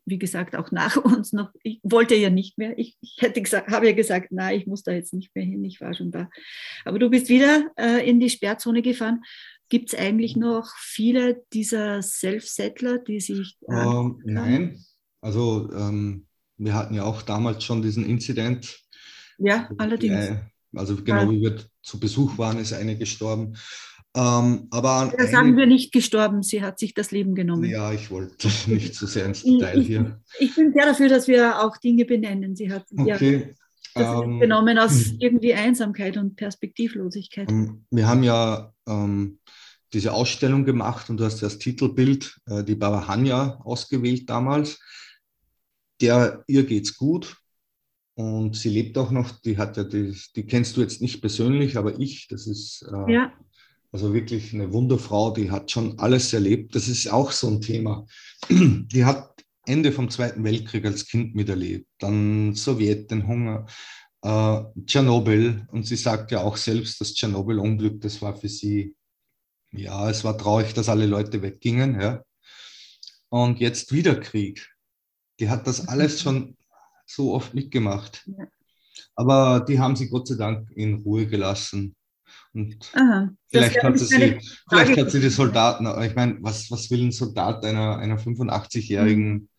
[0.06, 2.78] wie gesagt, auch nach uns noch, ich wollte ja nicht mehr.
[2.80, 5.64] Ich, ich hätte gesagt, habe ja gesagt, nein, ich muss da jetzt nicht mehr hin,
[5.64, 6.30] ich war schon da.
[6.84, 9.22] Aber du bist wieder äh, in die Sperrzone gefahren.
[9.72, 13.58] Gibt es eigentlich noch viele dieser Self-Settler, die sich.
[13.70, 14.84] Ähm, nein,
[15.22, 16.26] also ähm,
[16.58, 18.82] wir hatten ja auch damals schon diesen Inzident.
[19.38, 20.26] Ja, allerdings.
[20.28, 20.40] Äh,
[20.76, 23.56] also genau wie wir zu Besuch waren, ist eine gestorben.
[24.14, 27.64] Ähm, aber ja, sagen wir nicht gestorben, sie hat sich das Leben genommen.
[27.64, 30.22] Ja, ich wollte nicht zu so sehr ins Detail hier.
[30.38, 32.58] Ich, ich, bin sehr dafür, dass wir auch Dinge benennen.
[32.58, 33.38] Sie hat okay.
[33.38, 33.54] ja
[33.94, 37.50] das ähm, genommen aus irgendwie Einsamkeit und Perspektivlosigkeit.
[37.50, 39.40] Ähm, wir haben ja ähm,
[39.94, 44.80] diese Ausstellung gemacht und du hast das Titelbild, äh, die Baba Hanya ausgewählt damals.
[46.00, 47.38] Der, ihr geht's gut
[48.16, 49.40] und sie lebt auch noch.
[49.42, 53.14] Die hat ja, die, die kennst du jetzt nicht persönlich, aber ich, das ist äh,
[53.14, 53.34] ja.
[53.92, 56.76] also wirklich eine Wunderfrau, die hat schon alles erlebt.
[56.76, 58.06] Das ist auch so ein Thema.
[58.50, 59.32] Die hat
[59.66, 63.68] Ende vom Zweiten Weltkrieg als Kind miterlebt, dann Sowjet, den Hunger,
[64.24, 68.96] äh, Tschernobyl und sie sagt ja auch selbst, das Tschernobyl-Unglück, das war für sie
[69.74, 72.00] ja, es war traurig, dass alle Leute weggingen.
[72.00, 72.24] Ja.
[73.30, 74.70] Und jetzt wieder Krieg.
[75.40, 76.58] Die hat das alles schon
[77.06, 78.28] so oft mitgemacht.
[78.28, 78.48] Ja.
[79.16, 81.96] Aber die haben sie Gott sei Dank in Ruhe gelassen.
[82.54, 82.92] Und
[83.48, 87.64] vielleicht, hat sie, vielleicht hat sie die Soldaten, ich meine, was, was will ein Soldat
[87.64, 89.50] einer, einer 85-Jährigen, mhm.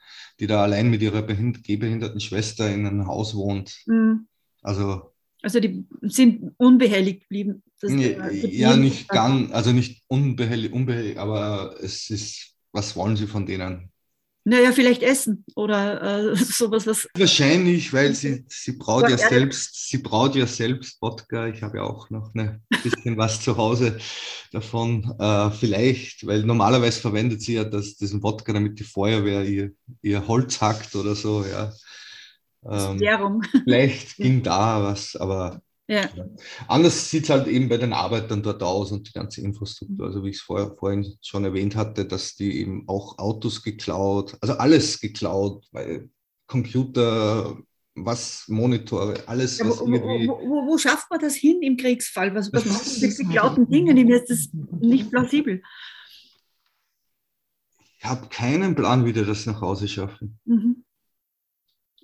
[0.41, 3.83] die da allein mit ihrer behind gehbehinderten Schwester in einem Haus wohnt?
[3.87, 4.29] Mhm.
[4.63, 7.63] Also Also die sind unbehelligt geblieben.
[7.83, 13.45] ja, ja nicht ganz, also nicht unbehelligt, unbehelligt, aber es ist, was wollen Sie von
[13.45, 13.93] denen?
[14.45, 16.87] Naja, vielleicht essen oder äh, sowas.
[16.87, 21.47] Was Wahrscheinlich, weil sie, sie braut ja selbst, sie braut ja selbst Wodka.
[21.47, 23.99] Ich habe ja auch noch ein bisschen was zu Hause
[24.51, 25.15] davon.
[25.19, 29.71] Äh, vielleicht, weil normalerweise verwendet sie ja das, diesen Wodka, damit die Feuerwehr ihr,
[30.03, 31.73] ihr Holz hackt oder so, ja.
[32.69, 36.09] Ähm, vielleicht ging da was, aber ja.
[36.69, 40.07] Anders sieht es halt eben bei den Arbeitern dort aus und die ganze Infrastruktur.
[40.07, 44.37] Also wie ich es vorher, vorhin schon erwähnt hatte, dass die eben auch Autos geklaut,
[44.41, 46.09] also alles geklaut, weil
[46.47, 47.59] Computer,
[47.95, 49.59] was Monitore, alles.
[49.59, 52.35] Ja, wo, wo, wo, wo, schafft man das hin im Kriegsfall?
[52.35, 53.93] Was, was machen die geklauten Dinge?
[53.93, 54.49] Mir ist das
[54.81, 55.63] nicht plausibel.
[57.99, 60.39] Ich habe keinen Plan, wie die das nach Hause schaffen.
[60.45, 60.72] Mhm.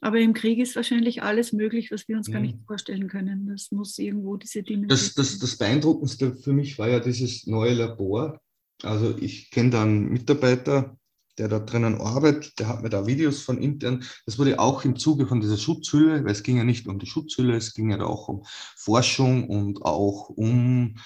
[0.08, 3.46] Aber im Krieg ist wahrscheinlich alles möglich, was wir uns gar nicht vorstellen können.
[3.46, 4.88] Das muss irgendwo diese Dimension.
[4.88, 8.40] Das, das, das Beeindruckendste für mich war ja dieses neue Labor.
[8.82, 10.96] Also ich kenne da einen Mitarbeiter,
[11.36, 14.02] der da drinnen arbeitet, der hat mir da Videos von intern.
[14.24, 17.06] Das wurde auch im Zuge von dieser Schutzhülle, weil es ging ja nicht um die
[17.06, 20.96] Schutzhülle, es ging ja auch um Forschung und auch um,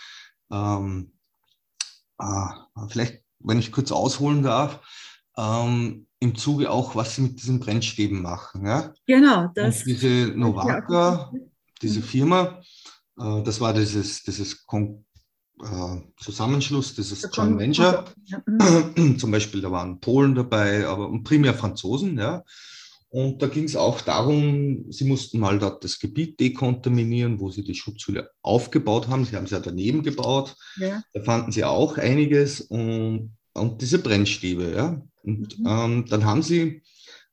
[0.52, 1.12] ähm,
[2.20, 4.80] äh, vielleicht, wenn ich kurz ausholen darf,
[5.36, 8.64] ähm, im Zuge auch, was sie mit diesen Brennstäben machen.
[8.64, 8.94] Ja?
[9.06, 9.48] Genau.
[9.56, 11.32] Das Und diese Novaka,
[11.82, 12.04] diese mhm.
[12.04, 12.60] Firma,
[13.18, 15.04] äh, das war dieses, dieses Kon
[15.60, 18.04] äh, Zusammenschluss, dieses Joint Venture.
[18.46, 19.18] Mhm.
[19.18, 22.16] Zum Beispiel, da waren Polen dabei, aber primär Franzosen.
[22.16, 22.44] Ja?
[23.08, 27.64] Und da ging es auch darum, sie mussten mal dort das Gebiet dekontaminieren, wo sie
[27.64, 29.24] die Schutzhülle aufgebaut haben.
[29.24, 30.54] Sie haben sie ja daneben gebaut.
[30.76, 31.02] Ja.
[31.12, 32.60] Da fanden sie auch einiges.
[32.60, 35.02] Und und diese Brennstäbe, ja.
[35.22, 35.66] Und mhm.
[35.66, 36.82] ähm, dann haben sie,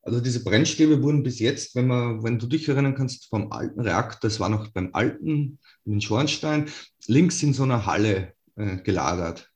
[0.01, 3.81] also diese Brennstäbe wurden bis jetzt, wenn man, wenn du dich erinnern kannst, vom alten
[3.81, 6.69] Reaktor, das war noch beim alten, in den Schornstein,
[7.07, 9.51] links in so einer Halle äh, gelagert.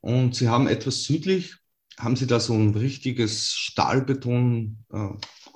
[0.00, 1.56] Und sie haben etwas südlich,
[1.98, 5.08] haben sie da so ein richtiges Stahlbeton, äh,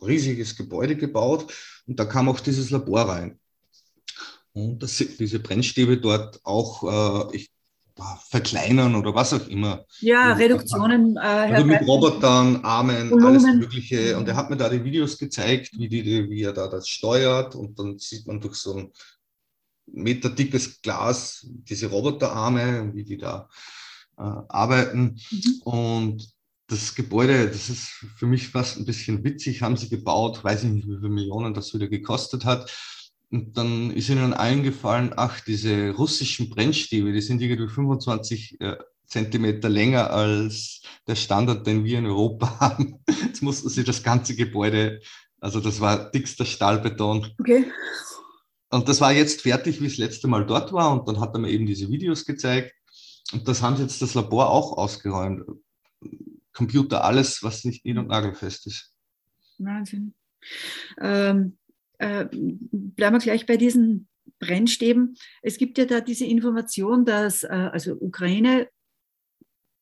[0.04, 1.52] riesiges Gebäude gebaut
[1.86, 3.38] und da kam auch dieses Labor rein.
[4.52, 7.51] Und das, diese Brennstäbe dort auch, äh, ich
[8.28, 9.84] verkleinern oder was auch immer.
[10.00, 11.16] Ja, Reduktionen.
[11.16, 13.26] Äh, also mit Robotern, Armen, Volumen.
[13.26, 14.16] alles Mögliche.
[14.16, 17.54] Und er hat mir da die Videos gezeigt, wie, die, wie er da das steuert.
[17.54, 18.92] Und dann sieht man durch so ein
[19.86, 23.48] meterdickes Glas diese Roboterarme, wie die da
[24.18, 25.20] äh, arbeiten.
[25.30, 25.62] Mhm.
[25.64, 26.32] Und
[26.68, 30.70] das Gebäude, das ist für mich fast ein bisschen witzig, haben sie gebaut, weiß ich
[30.70, 32.70] nicht, wie viele Millionen das wieder gekostet hat.
[33.32, 39.70] Und dann ist ihnen eingefallen, ach, diese russischen Brennstäbe, die sind irgendwie 25 äh, Zentimeter
[39.70, 43.02] länger als der Standard, den wir in Europa haben.
[43.24, 45.00] Jetzt mussten sie das ganze Gebäude,
[45.40, 47.26] also das war dickster Stahlbeton.
[47.40, 47.64] Okay.
[48.68, 50.92] Und das war jetzt fertig, wie es letzte Mal dort war.
[50.92, 52.74] Und dann hat er mir eben diese Videos gezeigt.
[53.32, 55.42] Und das haben sie jetzt das Labor auch ausgeräumt.
[56.52, 58.92] Computer, alles, was nicht nied- und nagelfest ist.
[59.56, 60.14] Wahnsinn.
[61.00, 61.58] Ähm,
[62.02, 64.08] äh, bleiben wir gleich bei diesen
[64.40, 65.16] Brennstäben.
[65.40, 68.68] Es gibt ja da diese Information, dass äh, also Ukraine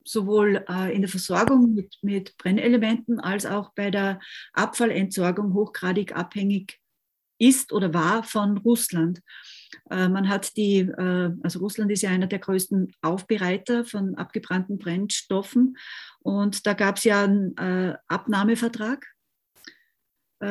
[0.05, 4.21] sowohl äh, in der Versorgung mit, mit Brennelementen als auch bei der
[4.53, 6.79] Abfallentsorgung hochgradig abhängig
[7.39, 9.23] ist oder war von Russland.
[9.91, 14.79] Äh, man hat die, äh, also Russland ist ja einer der größten Aufbereiter von abgebrannten
[14.79, 15.79] Brennstoffen
[16.19, 17.57] und da gab es ja einen
[18.09, 19.07] Abnahmevertrag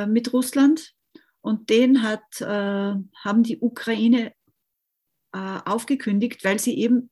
[0.08, 0.96] mit Russland
[1.42, 4.34] und den hat, äh, haben die Ukraine
[5.34, 7.10] äh, aufgekündigt, weil sie eben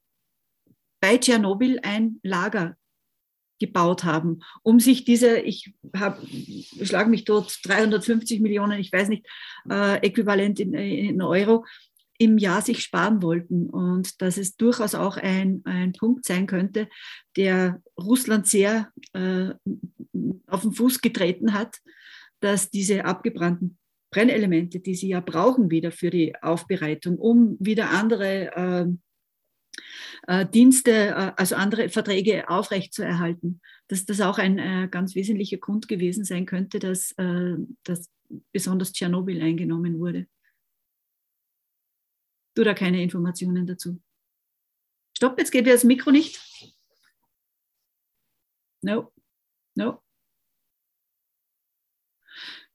[0.99, 2.75] bei Tschernobyl ein Lager
[3.59, 6.21] gebaut haben, um sich diese, ich habe,
[6.83, 9.25] schlage mich dort 350 Millionen, ich weiß nicht,
[9.69, 11.65] äh, äquivalent in, in, Euro
[12.19, 13.69] im Jahr sich sparen wollten.
[13.69, 16.87] Und dass es durchaus auch ein, ein Punkt sein könnte,
[17.35, 19.49] der Russland sehr äh,
[20.47, 21.77] auf den Fuß getreten hat,
[22.39, 23.77] dass diese abgebrannten
[24.09, 29.01] Brennelemente, die sie ja brauchen wieder für die Aufbereitung, um wieder andere ähm,
[30.27, 35.87] äh, Dienste, äh, also andere Verträge aufrechtzuerhalten, dass das auch ein äh, ganz wesentlicher Grund
[35.87, 38.09] gewesen sein könnte, dass, äh, dass
[38.51, 40.27] besonders Tschernobyl eingenommen wurde.
[42.55, 44.01] Du da keine Informationen dazu.
[45.15, 46.39] Stopp, jetzt geht wieder das Mikro nicht.
[48.81, 49.11] No,
[49.75, 50.01] no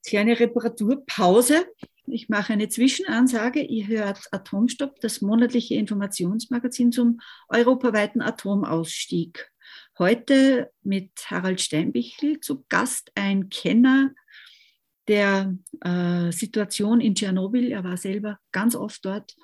[0.05, 1.65] kleine Reparaturpause.
[2.05, 3.61] Ich mache eine Zwischenansage.
[3.61, 9.49] Ihr hört Atomstopp, das monatliche Informationsmagazin zum europaweiten Atomausstieg.
[9.97, 14.11] Heute mit Harald Steinbichel zu Gast ein Kenner
[15.07, 17.71] der äh, Situation in Tschernobyl.
[17.71, 19.35] Er war selber ganz oft dort.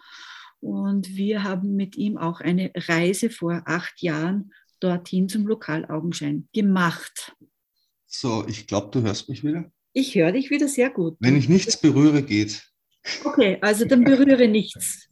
[0.59, 7.35] Und wir haben mit ihm auch eine Reise vor acht Jahren dorthin zum Lokalaugenschein gemacht.
[8.07, 9.71] So, ich glaube, du hörst mich wieder.
[9.99, 11.17] Ich höre dich wieder sehr gut.
[11.19, 12.63] Wenn ich nichts berühre, geht.
[13.25, 15.09] Okay, also dann berühre nichts.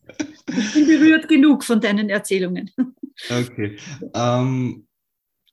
[0.47, 2.71] Ich bin berührt genug von deinen Erzählungen.
[3.29, 3.77] Okay.
[4.13, 4.87] Ähm,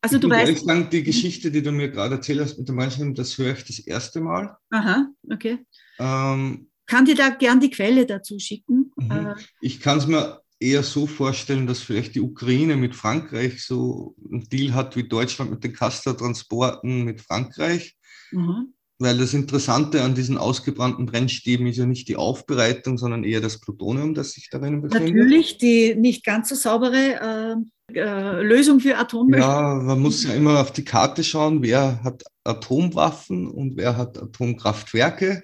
[0.00, 0.64] also du weißt.
[0.64, 3.64] Sagen, die Geschichte, die du mir gerade erzählt hast mit dem Manchen, das höre ich
[3.64, 4.56] das erste Mal.
[4.70, 5.58] Aha, okay.
[5.98, 8.92] Ähm, kann dir da gern die Quelle dazu schicken?
[8.96, 9.10] Mhm.
[9.10, 14.14] Äh, ich kann es mir eher so vorstellen, dass vielleicht die Ukraine mit Frankreich so
[14.30, 17.96] einen Deal hat wie Deutschland mit den Castor-Transporten mit Frankreich.
[18.30, 18.74] Mhm.
[18.98, 23.60] Weil das Interessante an diesen ausgebrannten Brennstäben ist ja nicht die Aufbereitung, sondern eher das
[23.60, 25.14] Plutonium, das sich darin befindet.
[25.14, 27.56] Natürlich, die nicht ganz so saubere
[27.90, 29.40] äh, äh, Lösung für Atommüll.
[29.40, 34.16] Ja, man muss ja immer auf die Karte schauen, wer hat Atomwaffen und wer hat
[34.16, 35.42] Atomkraftwerke.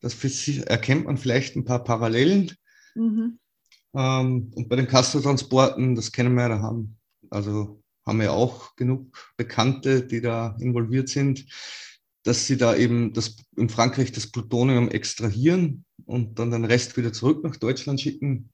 [0.00, 0.14] Das
[0.60, 2.52] erkennt man vielleicht ein paar Parallelen.
[2.94, 3.38] Mhm.
[3.94, 6.96] Ähm, und bei den Castor-Transporten, das kennen wir ja, da haben,
[7.28, 11.44] also haben wir auch genug Bekannte, die da involviert sind,
[12.22, 17.12] dass sie da eben das, in Frankreich das Plutonium extrahieren und dann den Rest wieder
[17.12, 18.50] zurück nach Deutschland schicken.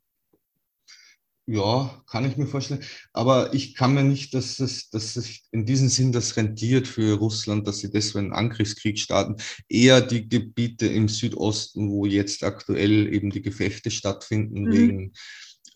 [1.48, 2.82] Ja, kann ich mir vorstellen.
[3.12, 7.16] Aber ich kann mir nicht, dass es, dass es in diesem Sinn das rentiert für
[7.16, 9.36] Russland, dass sie deswegen einen Angriffskrieg starten.
[9.68, 14.72] Eher die Gebiete im Südosten, wo jetzt aktuell eben die Gefechte stattfinden mhm.
[14.72, 15.12] wegen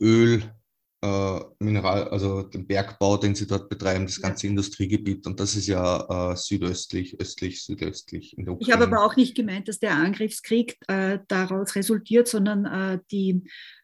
[0.00, 0.52] Öl,
[1.02, 4.50] äh, Mineral, also den Bergbau, den sie dort betreiben, das ganze ja.
[4.50, 5.26] Industriegebiet.
[5.26, 8.68] Und das ist ja äh, südöstlich, östlich, südöstlich in der Ukraine.
[8.68, 13.42] Ich habe aber auch nicht gemeint, dass der Angriffskrieg äh, daraus resultiert, sondern äh, die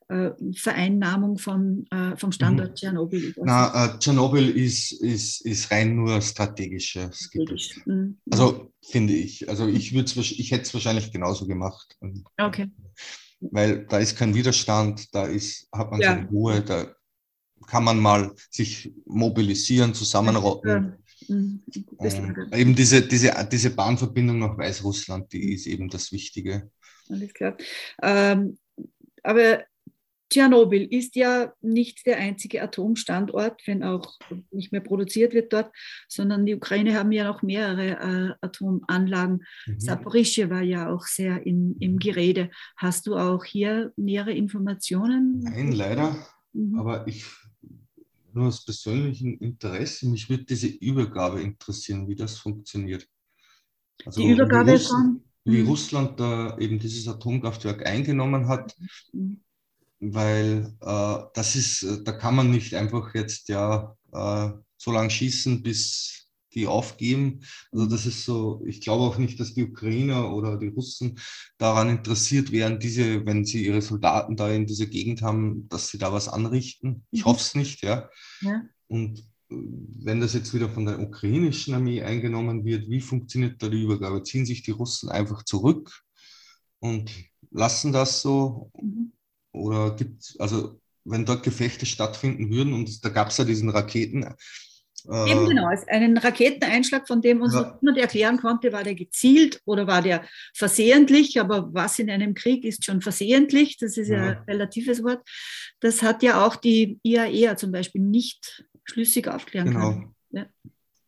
[0.09, 2.75] äh, Vereinnahmung von, äh, vom Standort mhm.
[2.75, 3.35] Tschernobyl.
[3.43, 7.71] Na, äh, Tschernobyl ist, ist, ist rein nur strategisches Strategisch.
[7.71, 7.87] Gebiet.
[7.87, 8.19] Mhm.
[8.31, 9.49] Also finde ich.
[9.49, 11.97] Also ich, ich hätte es wahrscheinlich genauso gemacht.
[12.39, 12.71] Okay.
[13.41, 16.15] Weil da ist kein Widerstand, da ist, hat man ja.
[16.15, 16.96] seine Ruhe, da
[17.67, 20.97] kann man mal sich mobilisieren, zusammenrotten.
[21.29, 21.63] Mhm.
[22.53, 26.71] eben diese, diese, diese Bahnverbindung nach Weißrussland, die ist eben das Wichtige.
[27.09, 27.57] Alles klar.
[28.03, 28.59] Ähm,
[29.23, 29.65] aber
[30.29, 34.19] Tschernobyl ist ja nicht der einzige Atomstandort, wenn auch
[34.51, 35.71] nicht mehr produziert wird dort,
[36.09, 37.91] sondern die Ukraine haben ja noch mehrere
[38.41, 39.45] äh, Atomanlagen.
[39.67, 39.81] Mhm.
[39.81, 42.51] Saporischje war ja auch sehr in, im Gerede.
[42.77, 45.41] Hast du auch hier nähere Informationen?
[45.41, 46.17] Nein, leider.
[46.53, 46.79] Mhm.
[46.79, 47.25] Aber ich
[48.37, 53.07] nur aus persönlichem Interesse, mich würde diese Übergabe interessieren, wie das funktioniert.
[54.05, 55.25] Also die Übergabe wie Russland, von?
[55.45, 55.69] Wie mhm.
[55.69, 58.77] Russland da eben dieses Atomkraftwerk eingenommen hat.
[59.13, 59.41] Mhm
[60.01, 65.11] weil äh, das ist, äh, da kann man nicht einfach jetzt ja äh, so lange
[65.11, 66.26] schießen, bis
[66.57, 67.41] die aufgeben.
[67.71, 71.19] Also das ist so, ich glaube auch nicht, dass die Ukrainer oder die Russen
[71.59, 75.99] daran interessiert wären, diese, wenn sie ihre Soldaten da in dieser Gegend haben, dass sie
[75.99, 77.05] da was anrichten.
[77.11, 77.25] Ich mhm.
[77.27, 78.09] hoffe es nicht, ja.
[78.41, 78.63] ja.
[78.89, 79.57] Und äh,
[79.99, 84.23] wenn das jetzt wieder von der ukrainischen Armee eingenommen wird, wie funktioniert da die Übergabe?
[84.23, 86.03] Ziehen sich die Russen einfach zurück
[86.81, 87.13] und
[87.51, 88.71] lassen das so?
[88.81, 89.13] Mhm.
[89.53, 94.27] Oder gibt also wenn dort Gefechte stattfinden würden und da gab es ja diesen Raketen.
[95.11, 97.79] Äh, Eben genau, einen Raketeneinschlag, von dem uns ja.
[97.81, 102.65] niemand erklären konnte, war der gezielt oder war der versehentlich, aber was in einem Krieg
[102.65, 105.27] ist schon versehentlich, das ist ja, ja ein relatives Wort.
[105.81, 109.91] Das hat ja auch die IAEA zum Beispiel nicht schlüssig aufklären genau.
[109.91, 110.15] können.
[110.31, 110.47] Ja.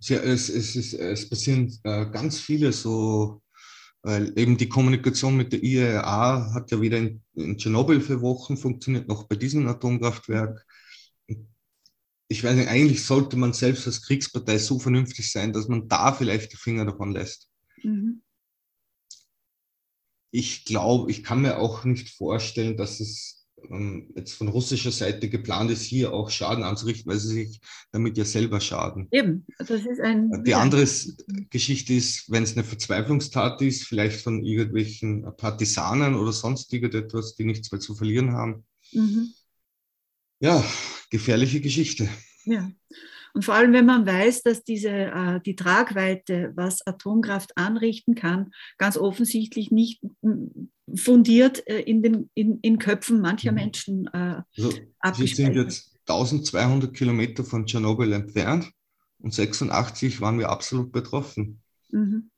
[0.00, 3.42] Ja, es, es, es, es passieren äh, ganz viele so
[4.02, 8.56] weil eben die Kommunikation mit der IAEA hat ja weder in, in Tschernobyl für Wochen
[8.56, 10.64] funktioniert, noch bei diesem Atomkraftwerk.
[12.28, 16.12] Ich weiß nicht, eigentlich sollte man selbst als Kriegspartei so vernünftig sein, dass man da
[16.12, 17.48] vielleicht die Finger davon lässt.
[17.82, 18.22] Mhm.
[20.30, 23.38] Ich glaube, ich kann mir auch nicht vorstellen, dass es
[23.70, 27.60] ähm, jetzt von russischer Seite geplant ist, hier auch Schaden anzurichten, weil sie sich
[27.92, 29.08] damit ja selber schaden.
[29.10, 30.44] Eben, das ist ein.
[30.44, 30.86] Die andere
[31.50, 37.44] Geschichte ist, wenn es eine Verzweiflungstat ist, vielleicht von irgendwelchen Partisanen oder sonst irgendetwas, die
[37.44, 38.64] nichts mehr zu verlieren haben.
[38.92, 39.32] Mhm.
[40.40, 40.64] Ja,
[41.10, 42.08] gefährliche Geschichte.
[42.44, 42.70] Ja.
[43.34, 48.52] Und vor allem, wenn man weiß, dass diese, äh, die Tragweite, was Atomkraft anrichten kann,
[48.78, 50.02] ganz offensichtlich nicht
[50.94, 53.56] fundiert äh, in, den, in, in Köpfen mancher mhm.
[53.56, 54.42] Menschen äh,
[54.98, 58.70] also, Wir sind jetzt 1200 Kilometer von Tschernobyl entfernt
[59.18, 61.60] und 86 waren wir absolut betroffen.
[61.90, 62.30] Mhm.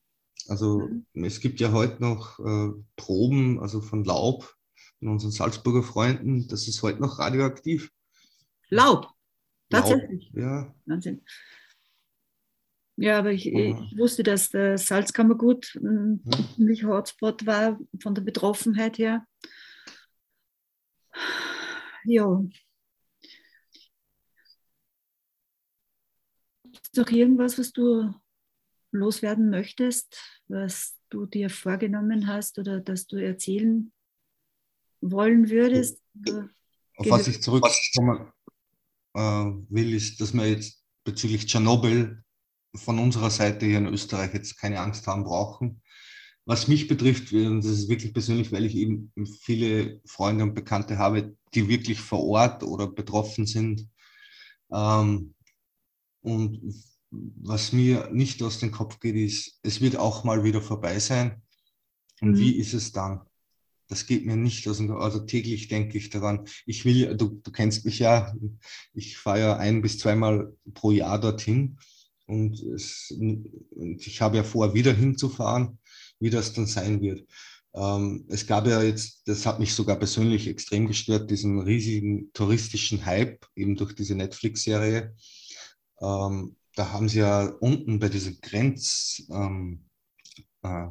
[0.49, 1.25] Also mhm.
[1.25, 4.57] es gibt ja heute noch äh, Proben, also von Laub
[5.01, 7.91] von unseren Salzburger Freunden, das ist heute noch radioaktiv.
[8.69, 9.09] Laub?
[9.71, 10.31] Tatsächlich?
[10.33, 10.75] Laub, ja.
[10.85, 11.25] Wahnsinn.
[12.97, 16.39] Ja, aber ich, ich wusste, dass der Salzkammergut ein ja.
[16.55, 19.27] ziemlich Hotspot war von der Betroffenheit her.
[22.05, 22.45] Ja.
[26.73, 28.13] Ist noch irgendwas, was du
[28.93, 33.93] loswerden möchtest, was du dir vorgenommen hast oder das du erzählen
[35.01, 35.99] wollen würdest?
[36.97, 38.33] Auf was ich zurückkommen
[39.15, 42.23] äh, will, ist, dass wir jetzt bezüglich Tschernobyl
[42.75, 45.83] von unserer Seite hier in Österreich jetzt keine Angst haben brauchen.
[46.45, 50.99] Was mich betrifft, und das ist wirklich persönlich, weil ich eben viele Freunde und Bekannte
[50.99, 53.89] habe, die wirklich vor Ort oder betroffen sind.
[54.73, 55.35] Ähm,
[56.23, 56.75] und
[57.11, 61.43] was mir nicht aus dem Kopf geht, ist, es wird auch mal wieder vorbei sein.
[62.21, 62.39] Und mhm.
[62.39, 63.21] wie ist es dann?
[63.91, 65.01] Das geht mir nicht aus Kopf.
[65.01, 66.47] Also täglich denke ich daran.
[66.65, 68.33] Ich will, du, du kennst mich ja,
[68.95, 71.79] ich fahre ja ein bis zweimal pro Jahr dorthin.
[72.27, 73.51] Und, es, und
[74.07, 75.79] ich habe ja vor, wieder hinzufahren,
[76.21, 77.27] wie das dann sein wird.
[77.75, 83.05] Ähm, es gab ja jetzt, das hat mich sogar persönlich extrem gestört, diesen riesigen touristischen
[83.05, 85.17] Hype, eben durch diese Netflix-Serie.
[86.01, 89.85] Ähm, da haben sie ja unten bei diesem Grenz, ähm,
[90.63, 90.87] äh,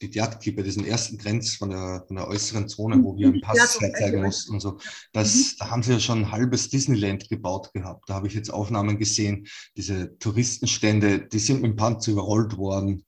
[0.00, 3.40] die Diatki, bei diesem ersten Grenz von der, von der äußeren Zone, wo wir einen
[3.40, 4.78] Pass zeigen mussten und so,
[5.12, 5.54] das, mhm.
[5.58, 8.08] da haben sie ja schon ein halbes Disneyland gebaut gehabt.
[8.08, 9.46] Da habe ich jetzt Aufnahmen gesehen,
[9.76, 13.04] diese Touristenstände, die sind mit dem Panzer überrollt worden.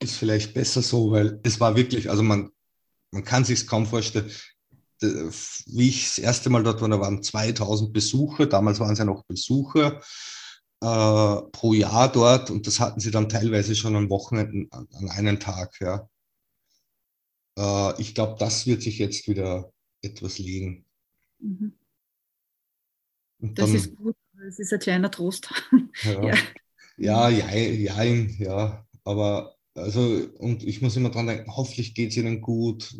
[0.00, 2.50] Ist vielleicht besser so, weil es war wirklich, also man,
[3.10, 4.30] man kann sich kaum vorstellen,
[5.00, 9.04] wie ich das erste Mal dort war, da waren 2000 Besucher, damals waren es ja
[9.04, 10.00] noch Besucher
[10.80, 15.10] äh, pro Jahr dort und das hatten sie dann teilweise schon am Wochenende an, an
[15.10, 15.80] einem Tag.
[15.80, 16.08] Ja.
[17.58, 19.72] Äh, ich glaube, das wird sich jetzt wieder
[20.02, 20.84] etwas legen.
[21.40, 21.72] Mhm.
[23.40, 25.50] Das dann, ist gut, das ist ein kleiner Trost.
[27.00, 30.00] Ja, ja, ja, ja, ja, aber also,
[30.38, 32.96] und ich muss immer dran denken, hoffentlich geht es ihnen gut.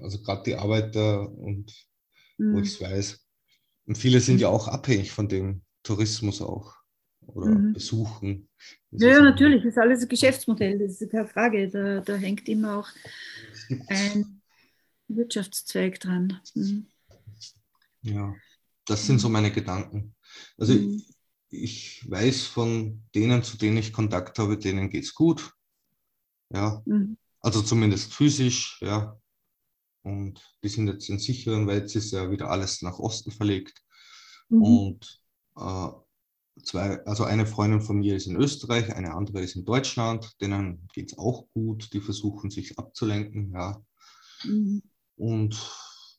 [0.00, 1.74] Also gerade die Arbeiter und
[2.38, 2.54] mhm.
[2.54, 3.26] wo ich es weiß.
[3.86, 6.74] Und viele sind ja auch abhängig von dem, Tourismus auch
[7.26, 7.72] oder mhm.
[7.72, 8.48] besuchen.
[8.90, 11.68] Ja, ja, natürlich, das ist alles ein Geschäftsmodell, das ist keine Frage.
[11.68, 12.88] Da, da hängt immer auch
[13.88, 14.42] ein
[15.08, 16.40] Wirtschaftszweig dran.
[16.54, 16.86] Mhm.
[18.02, 18.34] Ja,
[18.86, 20.14] das sind so meine Gedanken.
[20.58, 21.02] Also mhm.
[21.48, 25.52] ich, ich, weiß von denen, zu denen ich Kontakt habe, denen geht es gut.
[26.50, 27.16] Ja, mhm.
[27.40, 29.18] also zumindest physisch, ja.
[30.02, 33.82] Und die sind jetzt in sicheren, weil jetzt ist ja wieder alles nach Osten verlegt.
[34.50, 34.62] Mhm.
[34.62, 35.23] Und
[35.56, 35.88] äh,
[36.62, 40.88] zwei, also eine Freundin von mir ist in Österreich, eine andere ist in Deutschland, denen
[40.92, 43.82] geht es auch gut, die versuchen sich abzulenken, ja.
[44.44, 44.82] Mhm.
[45.16, 45.54] Und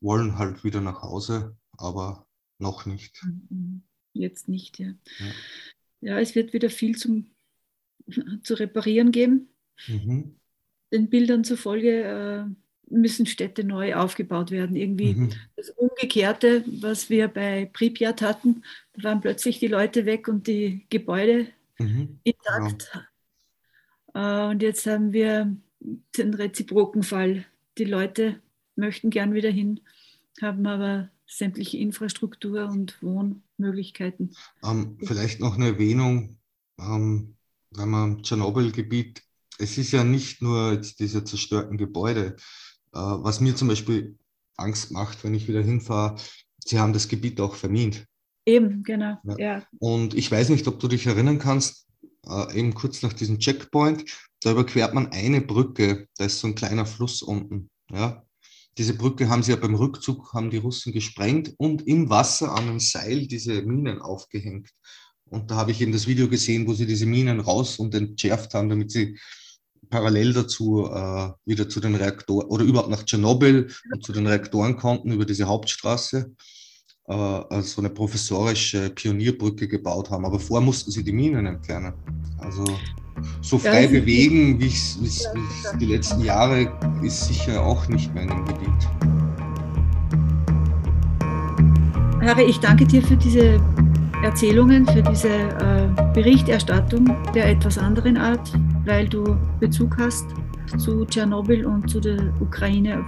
[0.01, 2.27] wollen halt wieder nach Hause, aber
[2.59, 3.23] noch nicht.
[3.23, 3.83] Mhm.
[4.13, 4.93] Jetzt nicht, ja.
[5.19, 5.31] Ja,
[6.01, 7.31] ja es wird wieder viel zum,
[8.43, 9.49] zu reparieren geben.
[9.87, 10.39] Mhm.
[10.91, 14.75] Den Bildern zufolge äh, müssen Städte neu aufgebaut werden.
[14.75, 15.29] Irgendwie mhm.
[15.55, 18.63] das Umgekehrte, was wir bei Pripyat hatten,
[18.93, 21.47] da waren plötzlich die Leute weg und die Gebäude
[21.79, 22.19] mhm.
[22.23, 22.91] intakt.
[24.13, 24.47] Ja.
[24.47, 25.55] Äh, und jetzt haben wir
[26.17, 27.45] den reziproken Fall.
[27.77, 28.41] Die Leute
[28.75, 29.81] möchten gern wieder hin,
[30.41, 34.35] haben aber sämtliche Infrastruktur und Wohnmöglichkeiten.
[34.63, 36.37] Ähm, vielleicht noch eine Erwähnung,
[36.79, 37.35] ähm,
[37.71, 39.21] wenn man Tschernobyl-Gebiet,
[39.57, 42.35] es ist ja nicht nur jetzt diese zerstörten Gebäude,
[42.99, 44.17] was mir zum Beispiel
[44.57, 46.19] Angst macht, wenn ich wieder hinfahre,
[46.63, 48.05] sie haben das Gebiet auch vermint.
[48.45, 49.17] Eben, genau.
[49.23, 49.37] Ja.
[49.37, 49.63] ja.
[49.79, 51.87] Und ich weiß nicht, ob du dich erinnern kannst,
[52.27, 54.05] äh, eben kurz nach diesem Checkpoint,
[54.41, 57.69] da überquert man eine Brücke, da ist so ein kleiner Fluss unten.
[57.91, 58.23] Ja.
[58.77, 62.63] Diese Brücke haben sie ja beim Rückzug, haben die Russen gesprengt und im Wasser an
[62.63, 64.69] einem Seil diese Minen aufgehängt.
[65.29, 68.53] Und da habe ich eben das Video gesehen, wo sie diese Minen raus und entschärft
[68.53, 69.17] haben, damit sie
[69.89, 74.77] parallel dazu äh, wieder zu den Reaktoren oder überhaupt nach Tschernobyl und zu den Reaktoren
[74.77, 76.31] konnten über diese Hauptstraße,
[77.07, 80.25] äh, also eine professorische Pionierbrücke gebaut haben.
[80.25, 81.93] Aber vorher mussten sie die Minen entfernen.
[82.39, 82.65] Also
[83.41, 84.99] so frei ja, bewegen, wie es
[85.79, 86.71] die letzten Jahre,
[87.03, 88.89] ist sicher auch nicht mehr in dem Gebiet.
[92.21, 93.61] Harry, ich danke dir für diese
[94.23, 98.51] Erzählungen, für diese äh, Berichterstattung der etwas anderen Art,
[98.85, 100.25] weil du Bezug hast
[100.77, 103.03] zu Tschernobyl und zu der Ukraine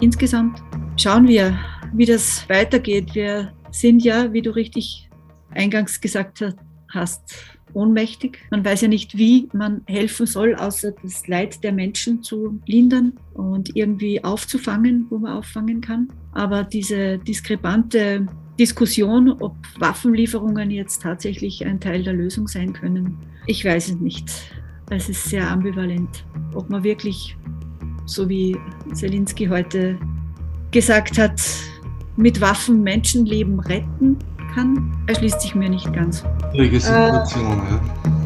[0.00, 0.62] insgesamt.
[0.96, 1.58] Schauen wir,
[1.92, 3.14] wie das weitergeht.
[3.14, 5.08] Wir sind ja, wie du richtig
[5.50, 6.44] eingangs gesagt
[6.88, 8.38] hast, ohnmächtig.
[8.50, 13.12] Man weiß ja nicht, wie man helfen soll, außer das Leid der Menschen zu lindern
[13.34, 16.08] und irgendwie aufzufangen, wo man auffangen kann.
[16.32, 18.26] Aber diese diskrepante
[18.58, 23.16] Diskussion, ob Waffenlieferungen jetzt tatsächlich ein Teil der Lösung sein können.
[23.46, 24.30] Ich weiß es nicht.
[24.92, 27.36] Es ist sehr ambivalent, ob man wirklich,
[28.06, 28.56] so wie
[28.92, 29.96] Zelensky heute
[30.72, 31.40] gesagt hat,
[32.16, 34.18] mit Waffen Menschenleben retten
[34.52, 36.24] kann, erschließt sich mir nicht ganz.
[36.52, 38.19] Situation, äh, ja.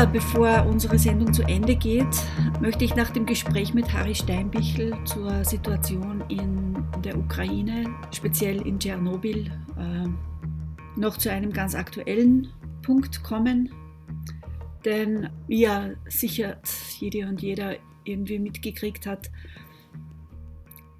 [0.00, 2.06] Ja, bevor unsere Sendung zu Ende geht,
[2.58, 8.78] möchte ich nach dem Gespräch mit Harry Steinbichel zur Situation in der Ukraine, speziell in
[8.78, 12.48] Tschernobyl, äh, noch zu einem ganz aktuellen
[12.80, 13.68] Punkt kommen.
[14.86, 16.56] Denn wie ja sicher
[16.98, 19.30] jede und jeder irgendwie mitgekriegt hat,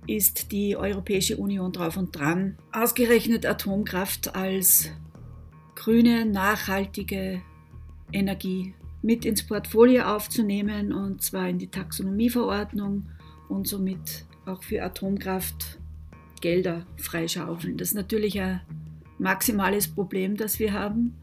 [0.07, 4.91] ist die Europäische Union drauf und dran, ausgerechnet Atomkraft als
[5.75, 7.41] grüne, nachhaltige
[8.13, 13.07] Energie mit ins Portfolio aufzunehmen und zwar in die Taxonomieverordnung
[13.49, 15.79] und somit auch für Atomkraft
[16.41, 17.77] Gelder freischaufeln.
[17.77, 18.61] Das ist natürlich ein
[19.19, 21.15] maximales Problem, das wir haben,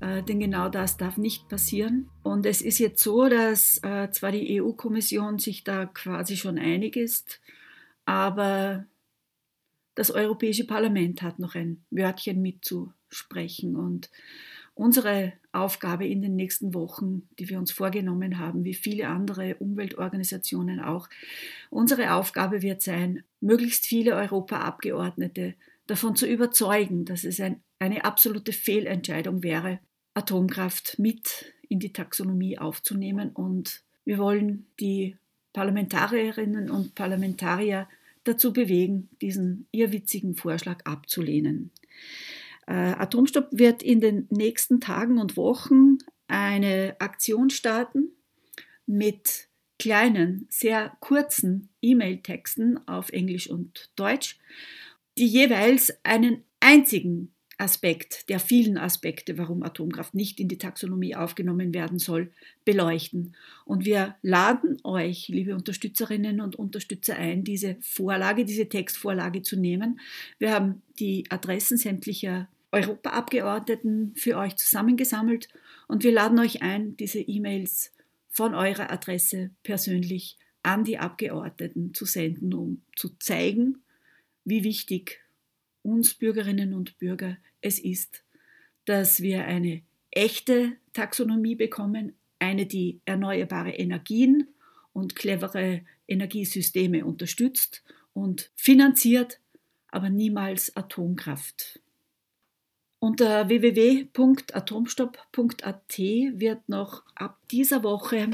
[0.00, 2.08] äh, denn genau das darf nicht passieren.
[2.22, 6.96] Und es ist jetzt so, dass äh, zwar die EU-Kommission sich da quasi schon einig
[6.96, 7.40] ist,
[8.04, 8.86] aber
[9.94, 14.10] das Europäische Parlament hat noch ein Wörtchen mitzusprechen und
[14.76, 20.80] unsere Aufgabe in den nächsten Wochen, die wir uns vorgenommen haben, wie viele andere Umweltorganisationen
[20.80, 21.08] auch.
[21.70, 25.54] Unsere Aufgabe wird sein, möglichst viele Europaabgeordnete
[25.86, 29.80] davon zu überzeugen, dass es ein, eine absolute Fehlentscheidung wäre,
[30.12, 33.30] Atomkraft mit in die Taxonomie aufzunehmen.
[33.30, 35.16] Und wir wollen die
[35.54, 37.88] Parlamentarierinnen und Parlamentarier
[38.24, 41.70] dazu bewegen, diesen irrwitzigen Vorschlag abzulehnen.
[42.66, 45.98] Äh, Atomstopp wird in den nächsten Tagen und Wochen
[46.28, 48.10] eine Aktion starten
[48.86, 49.48] mit
[49.78, 54.38] kleinen, sehr kurzen E-Mail-Texten auf Englisch und Deutsch,
[55.18, 61.72] die jeweils einen einzigen Aspekt der vielen Aspekte, warum Atomkraft nicht in die Taxonomie aufgenommen
[61.72, 62.30] werden soll,
[62.66, 63.34] beleuchten.
[63.64, 70.00] Und wir laden euch, liebe Unterstützerinnen und Unterstützer, ein, diese Vorlage, diese Textvorlage zu nehmen.
[70.38, 75.48] Wir haben die Adressen sämtlicher Europaabgeordneten für euch zusammengesammelt
[75.88, 77.92] und wir laden euch ein, diese E-Mails
[78.28, 83.82] von eurer Adresse persönlich an die Abgeordneten zu senden, um zu zeigen,
[84.44, 85.22] wie wichtig
[85.82, 88.24] uns Bürgerinnen und Bürger es ist,
[88.84, 94.48] dass wir eine echte Taxonomie bekommen, eine, die erneuerbare Energien
[94.92, 99.40] und clevere Energiesysteme unterstützt und finanziert,
[99.88, 101.80] aber niemals Atomkraft.
[103.06, 108.30] Unter www.atomstopp.at wird noch ab dieser Woche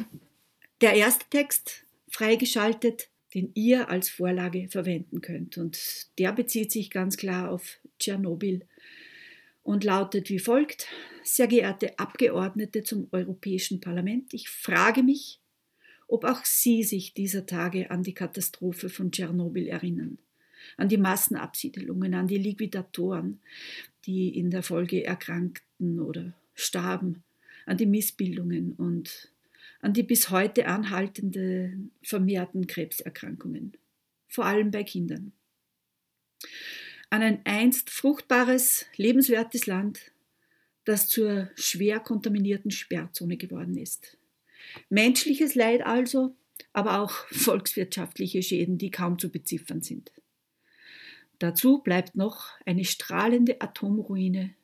[0.80, 5.58] der erste Text freigeschaltet, den ihr als Vorlage verwenden könnt.
[5.58, 8.66] Und der bezieht sich ganz klar auf Tschernobyl
[9.62, 10.86] und lautet wie folgt.
[11.22, 15.42] Sehr geehrte Abgeordnete zum Europäischen Parlament, ich frage mich,
[16.08, 20.16] ob auch Sie sich dieser Tage an die Katastrophe von Tschernobyl erinnern
[20.76, 23.40] an die Massenabsiedelungen, an die Liquidatoren,
[24.04, 27.22] die in der Folge erkrankten oder starben,
[27.66, 29.32] an die Missbildungen und
[29.80, 33.72] an die bis heute anhaltende vermehrten Krebserkrankungen,
[34.28, 35.32] vor allem bei Kindern.
[37.10, 40.12] An ein einst fruchtbares, lebenswertes Land,
[40.84, 44.16] das zur schwer kontaminierten Sperrzone geworden ist.
[44.88, 46.34] Menschliches Leid also,
[46.72, 50.12] aber auch volkswirtschaftliche Schäden, die kaum zu beziffern sind.
[51.42, 54.54] Dazu bleibt noch eine strahlende Atomruine,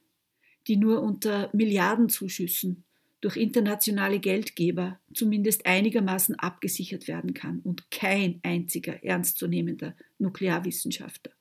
[0.68, 2.84] die nur unter Milliardenzuschüssen
[3.20, 11.32] durch internationale Geldgeber zumindest einigermaßen abgesichert werden kann und kein einziger ernstzunehmender Nuklearwissenschaftler.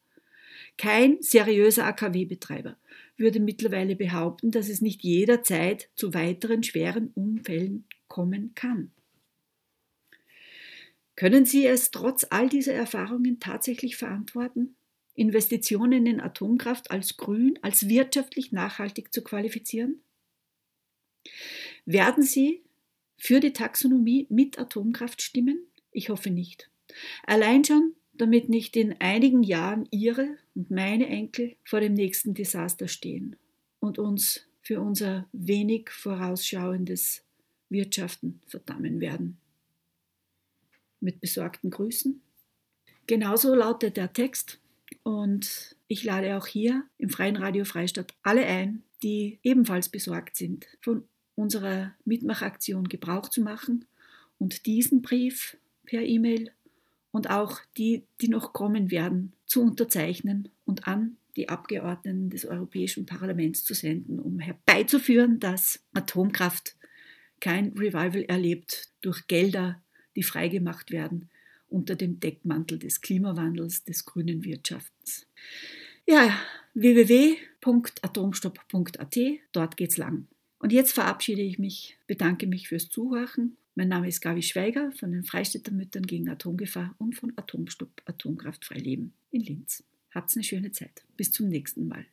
[0.76, 2.76] Kein seriöser AKW-Betreiber
[3.16, 8.90] würde mittlerweile behaupten, dass es nicht jederzeit zu weiteren schweren Unfällen kommen kann.
[11.16, 14.74] Können Sie es trotz all dieser Erfahrungen tatsächlich verantworten,
[15.18, 20.00] Investitionen in Atomkraft als grün, als wirtschaftlich nachhaltig zu qualifizieren?
[21.86, 22.62] Werden Sie
[23.18, 25.66] für die Taxonomie mit Atomkraft stimmen?
[25.92, 26.70] Ich hoffe nicht.
[27.26, 32.88] Allein schon, damit nicht in einigen Jahren Ihre und meine Enkel vor dem nächsten Desaster
[32.88, 33.36] stehen
[33.80, 37.24] und uns für unser wenig vorausschauendes
[37.70, 39.38] Wirtschaften verdammen werden.
[41.00, 42.22] Mit besorgten Grüßen.
[43.08, 44.60] Genauso lautet der Text
[45.04, 50.68] Und ich lade auch hier im Freien Radio Freistadt alle ein, die ebenfalls besorgt sind,
[50.82, 51.04] von
[51.36, 53.86] unserer Mitmachaktion Gebrauch zu machen
[54.38, 56.52] und diesen Brief per E-Mail
[57.12, 63.06] und auch die, die noch kommen werden, zu unterzeichnen und an die Abgeordneten des Europäischen
[63.06, 66.76] Parlaments zu senden, um herbeizuführen, dass Atomkraft
[67.40, 69.82] kein Revival erlebt durch Gelder,
[70.16, 71.30] die freigemacht werden
[71.70, 75.28] unter dem Deckmantel des Klimawandels, des grünen Wirtschaftens.
[76.06, 76.36] Ja,
[76.74, 79.18] www.atomstopp.at,
[79.52, 80.28] dort geht's lang.
[80.60, 83.58] Und jetzt verabschiede ich mich, bedanke mich fürs Zuhören.
[83.76, 88.80] Mein Name ist Gavi Schweiger von den Freistädter Müttern gegen Atomgefahr und von Atomstopp Atomkraftfrei
[88.80, 89.84] Leben in Linz.
[90.16, 91.04] Habt's eine schöne Zeit.
[91.16, 92.08] Bis zum nächsten Mal.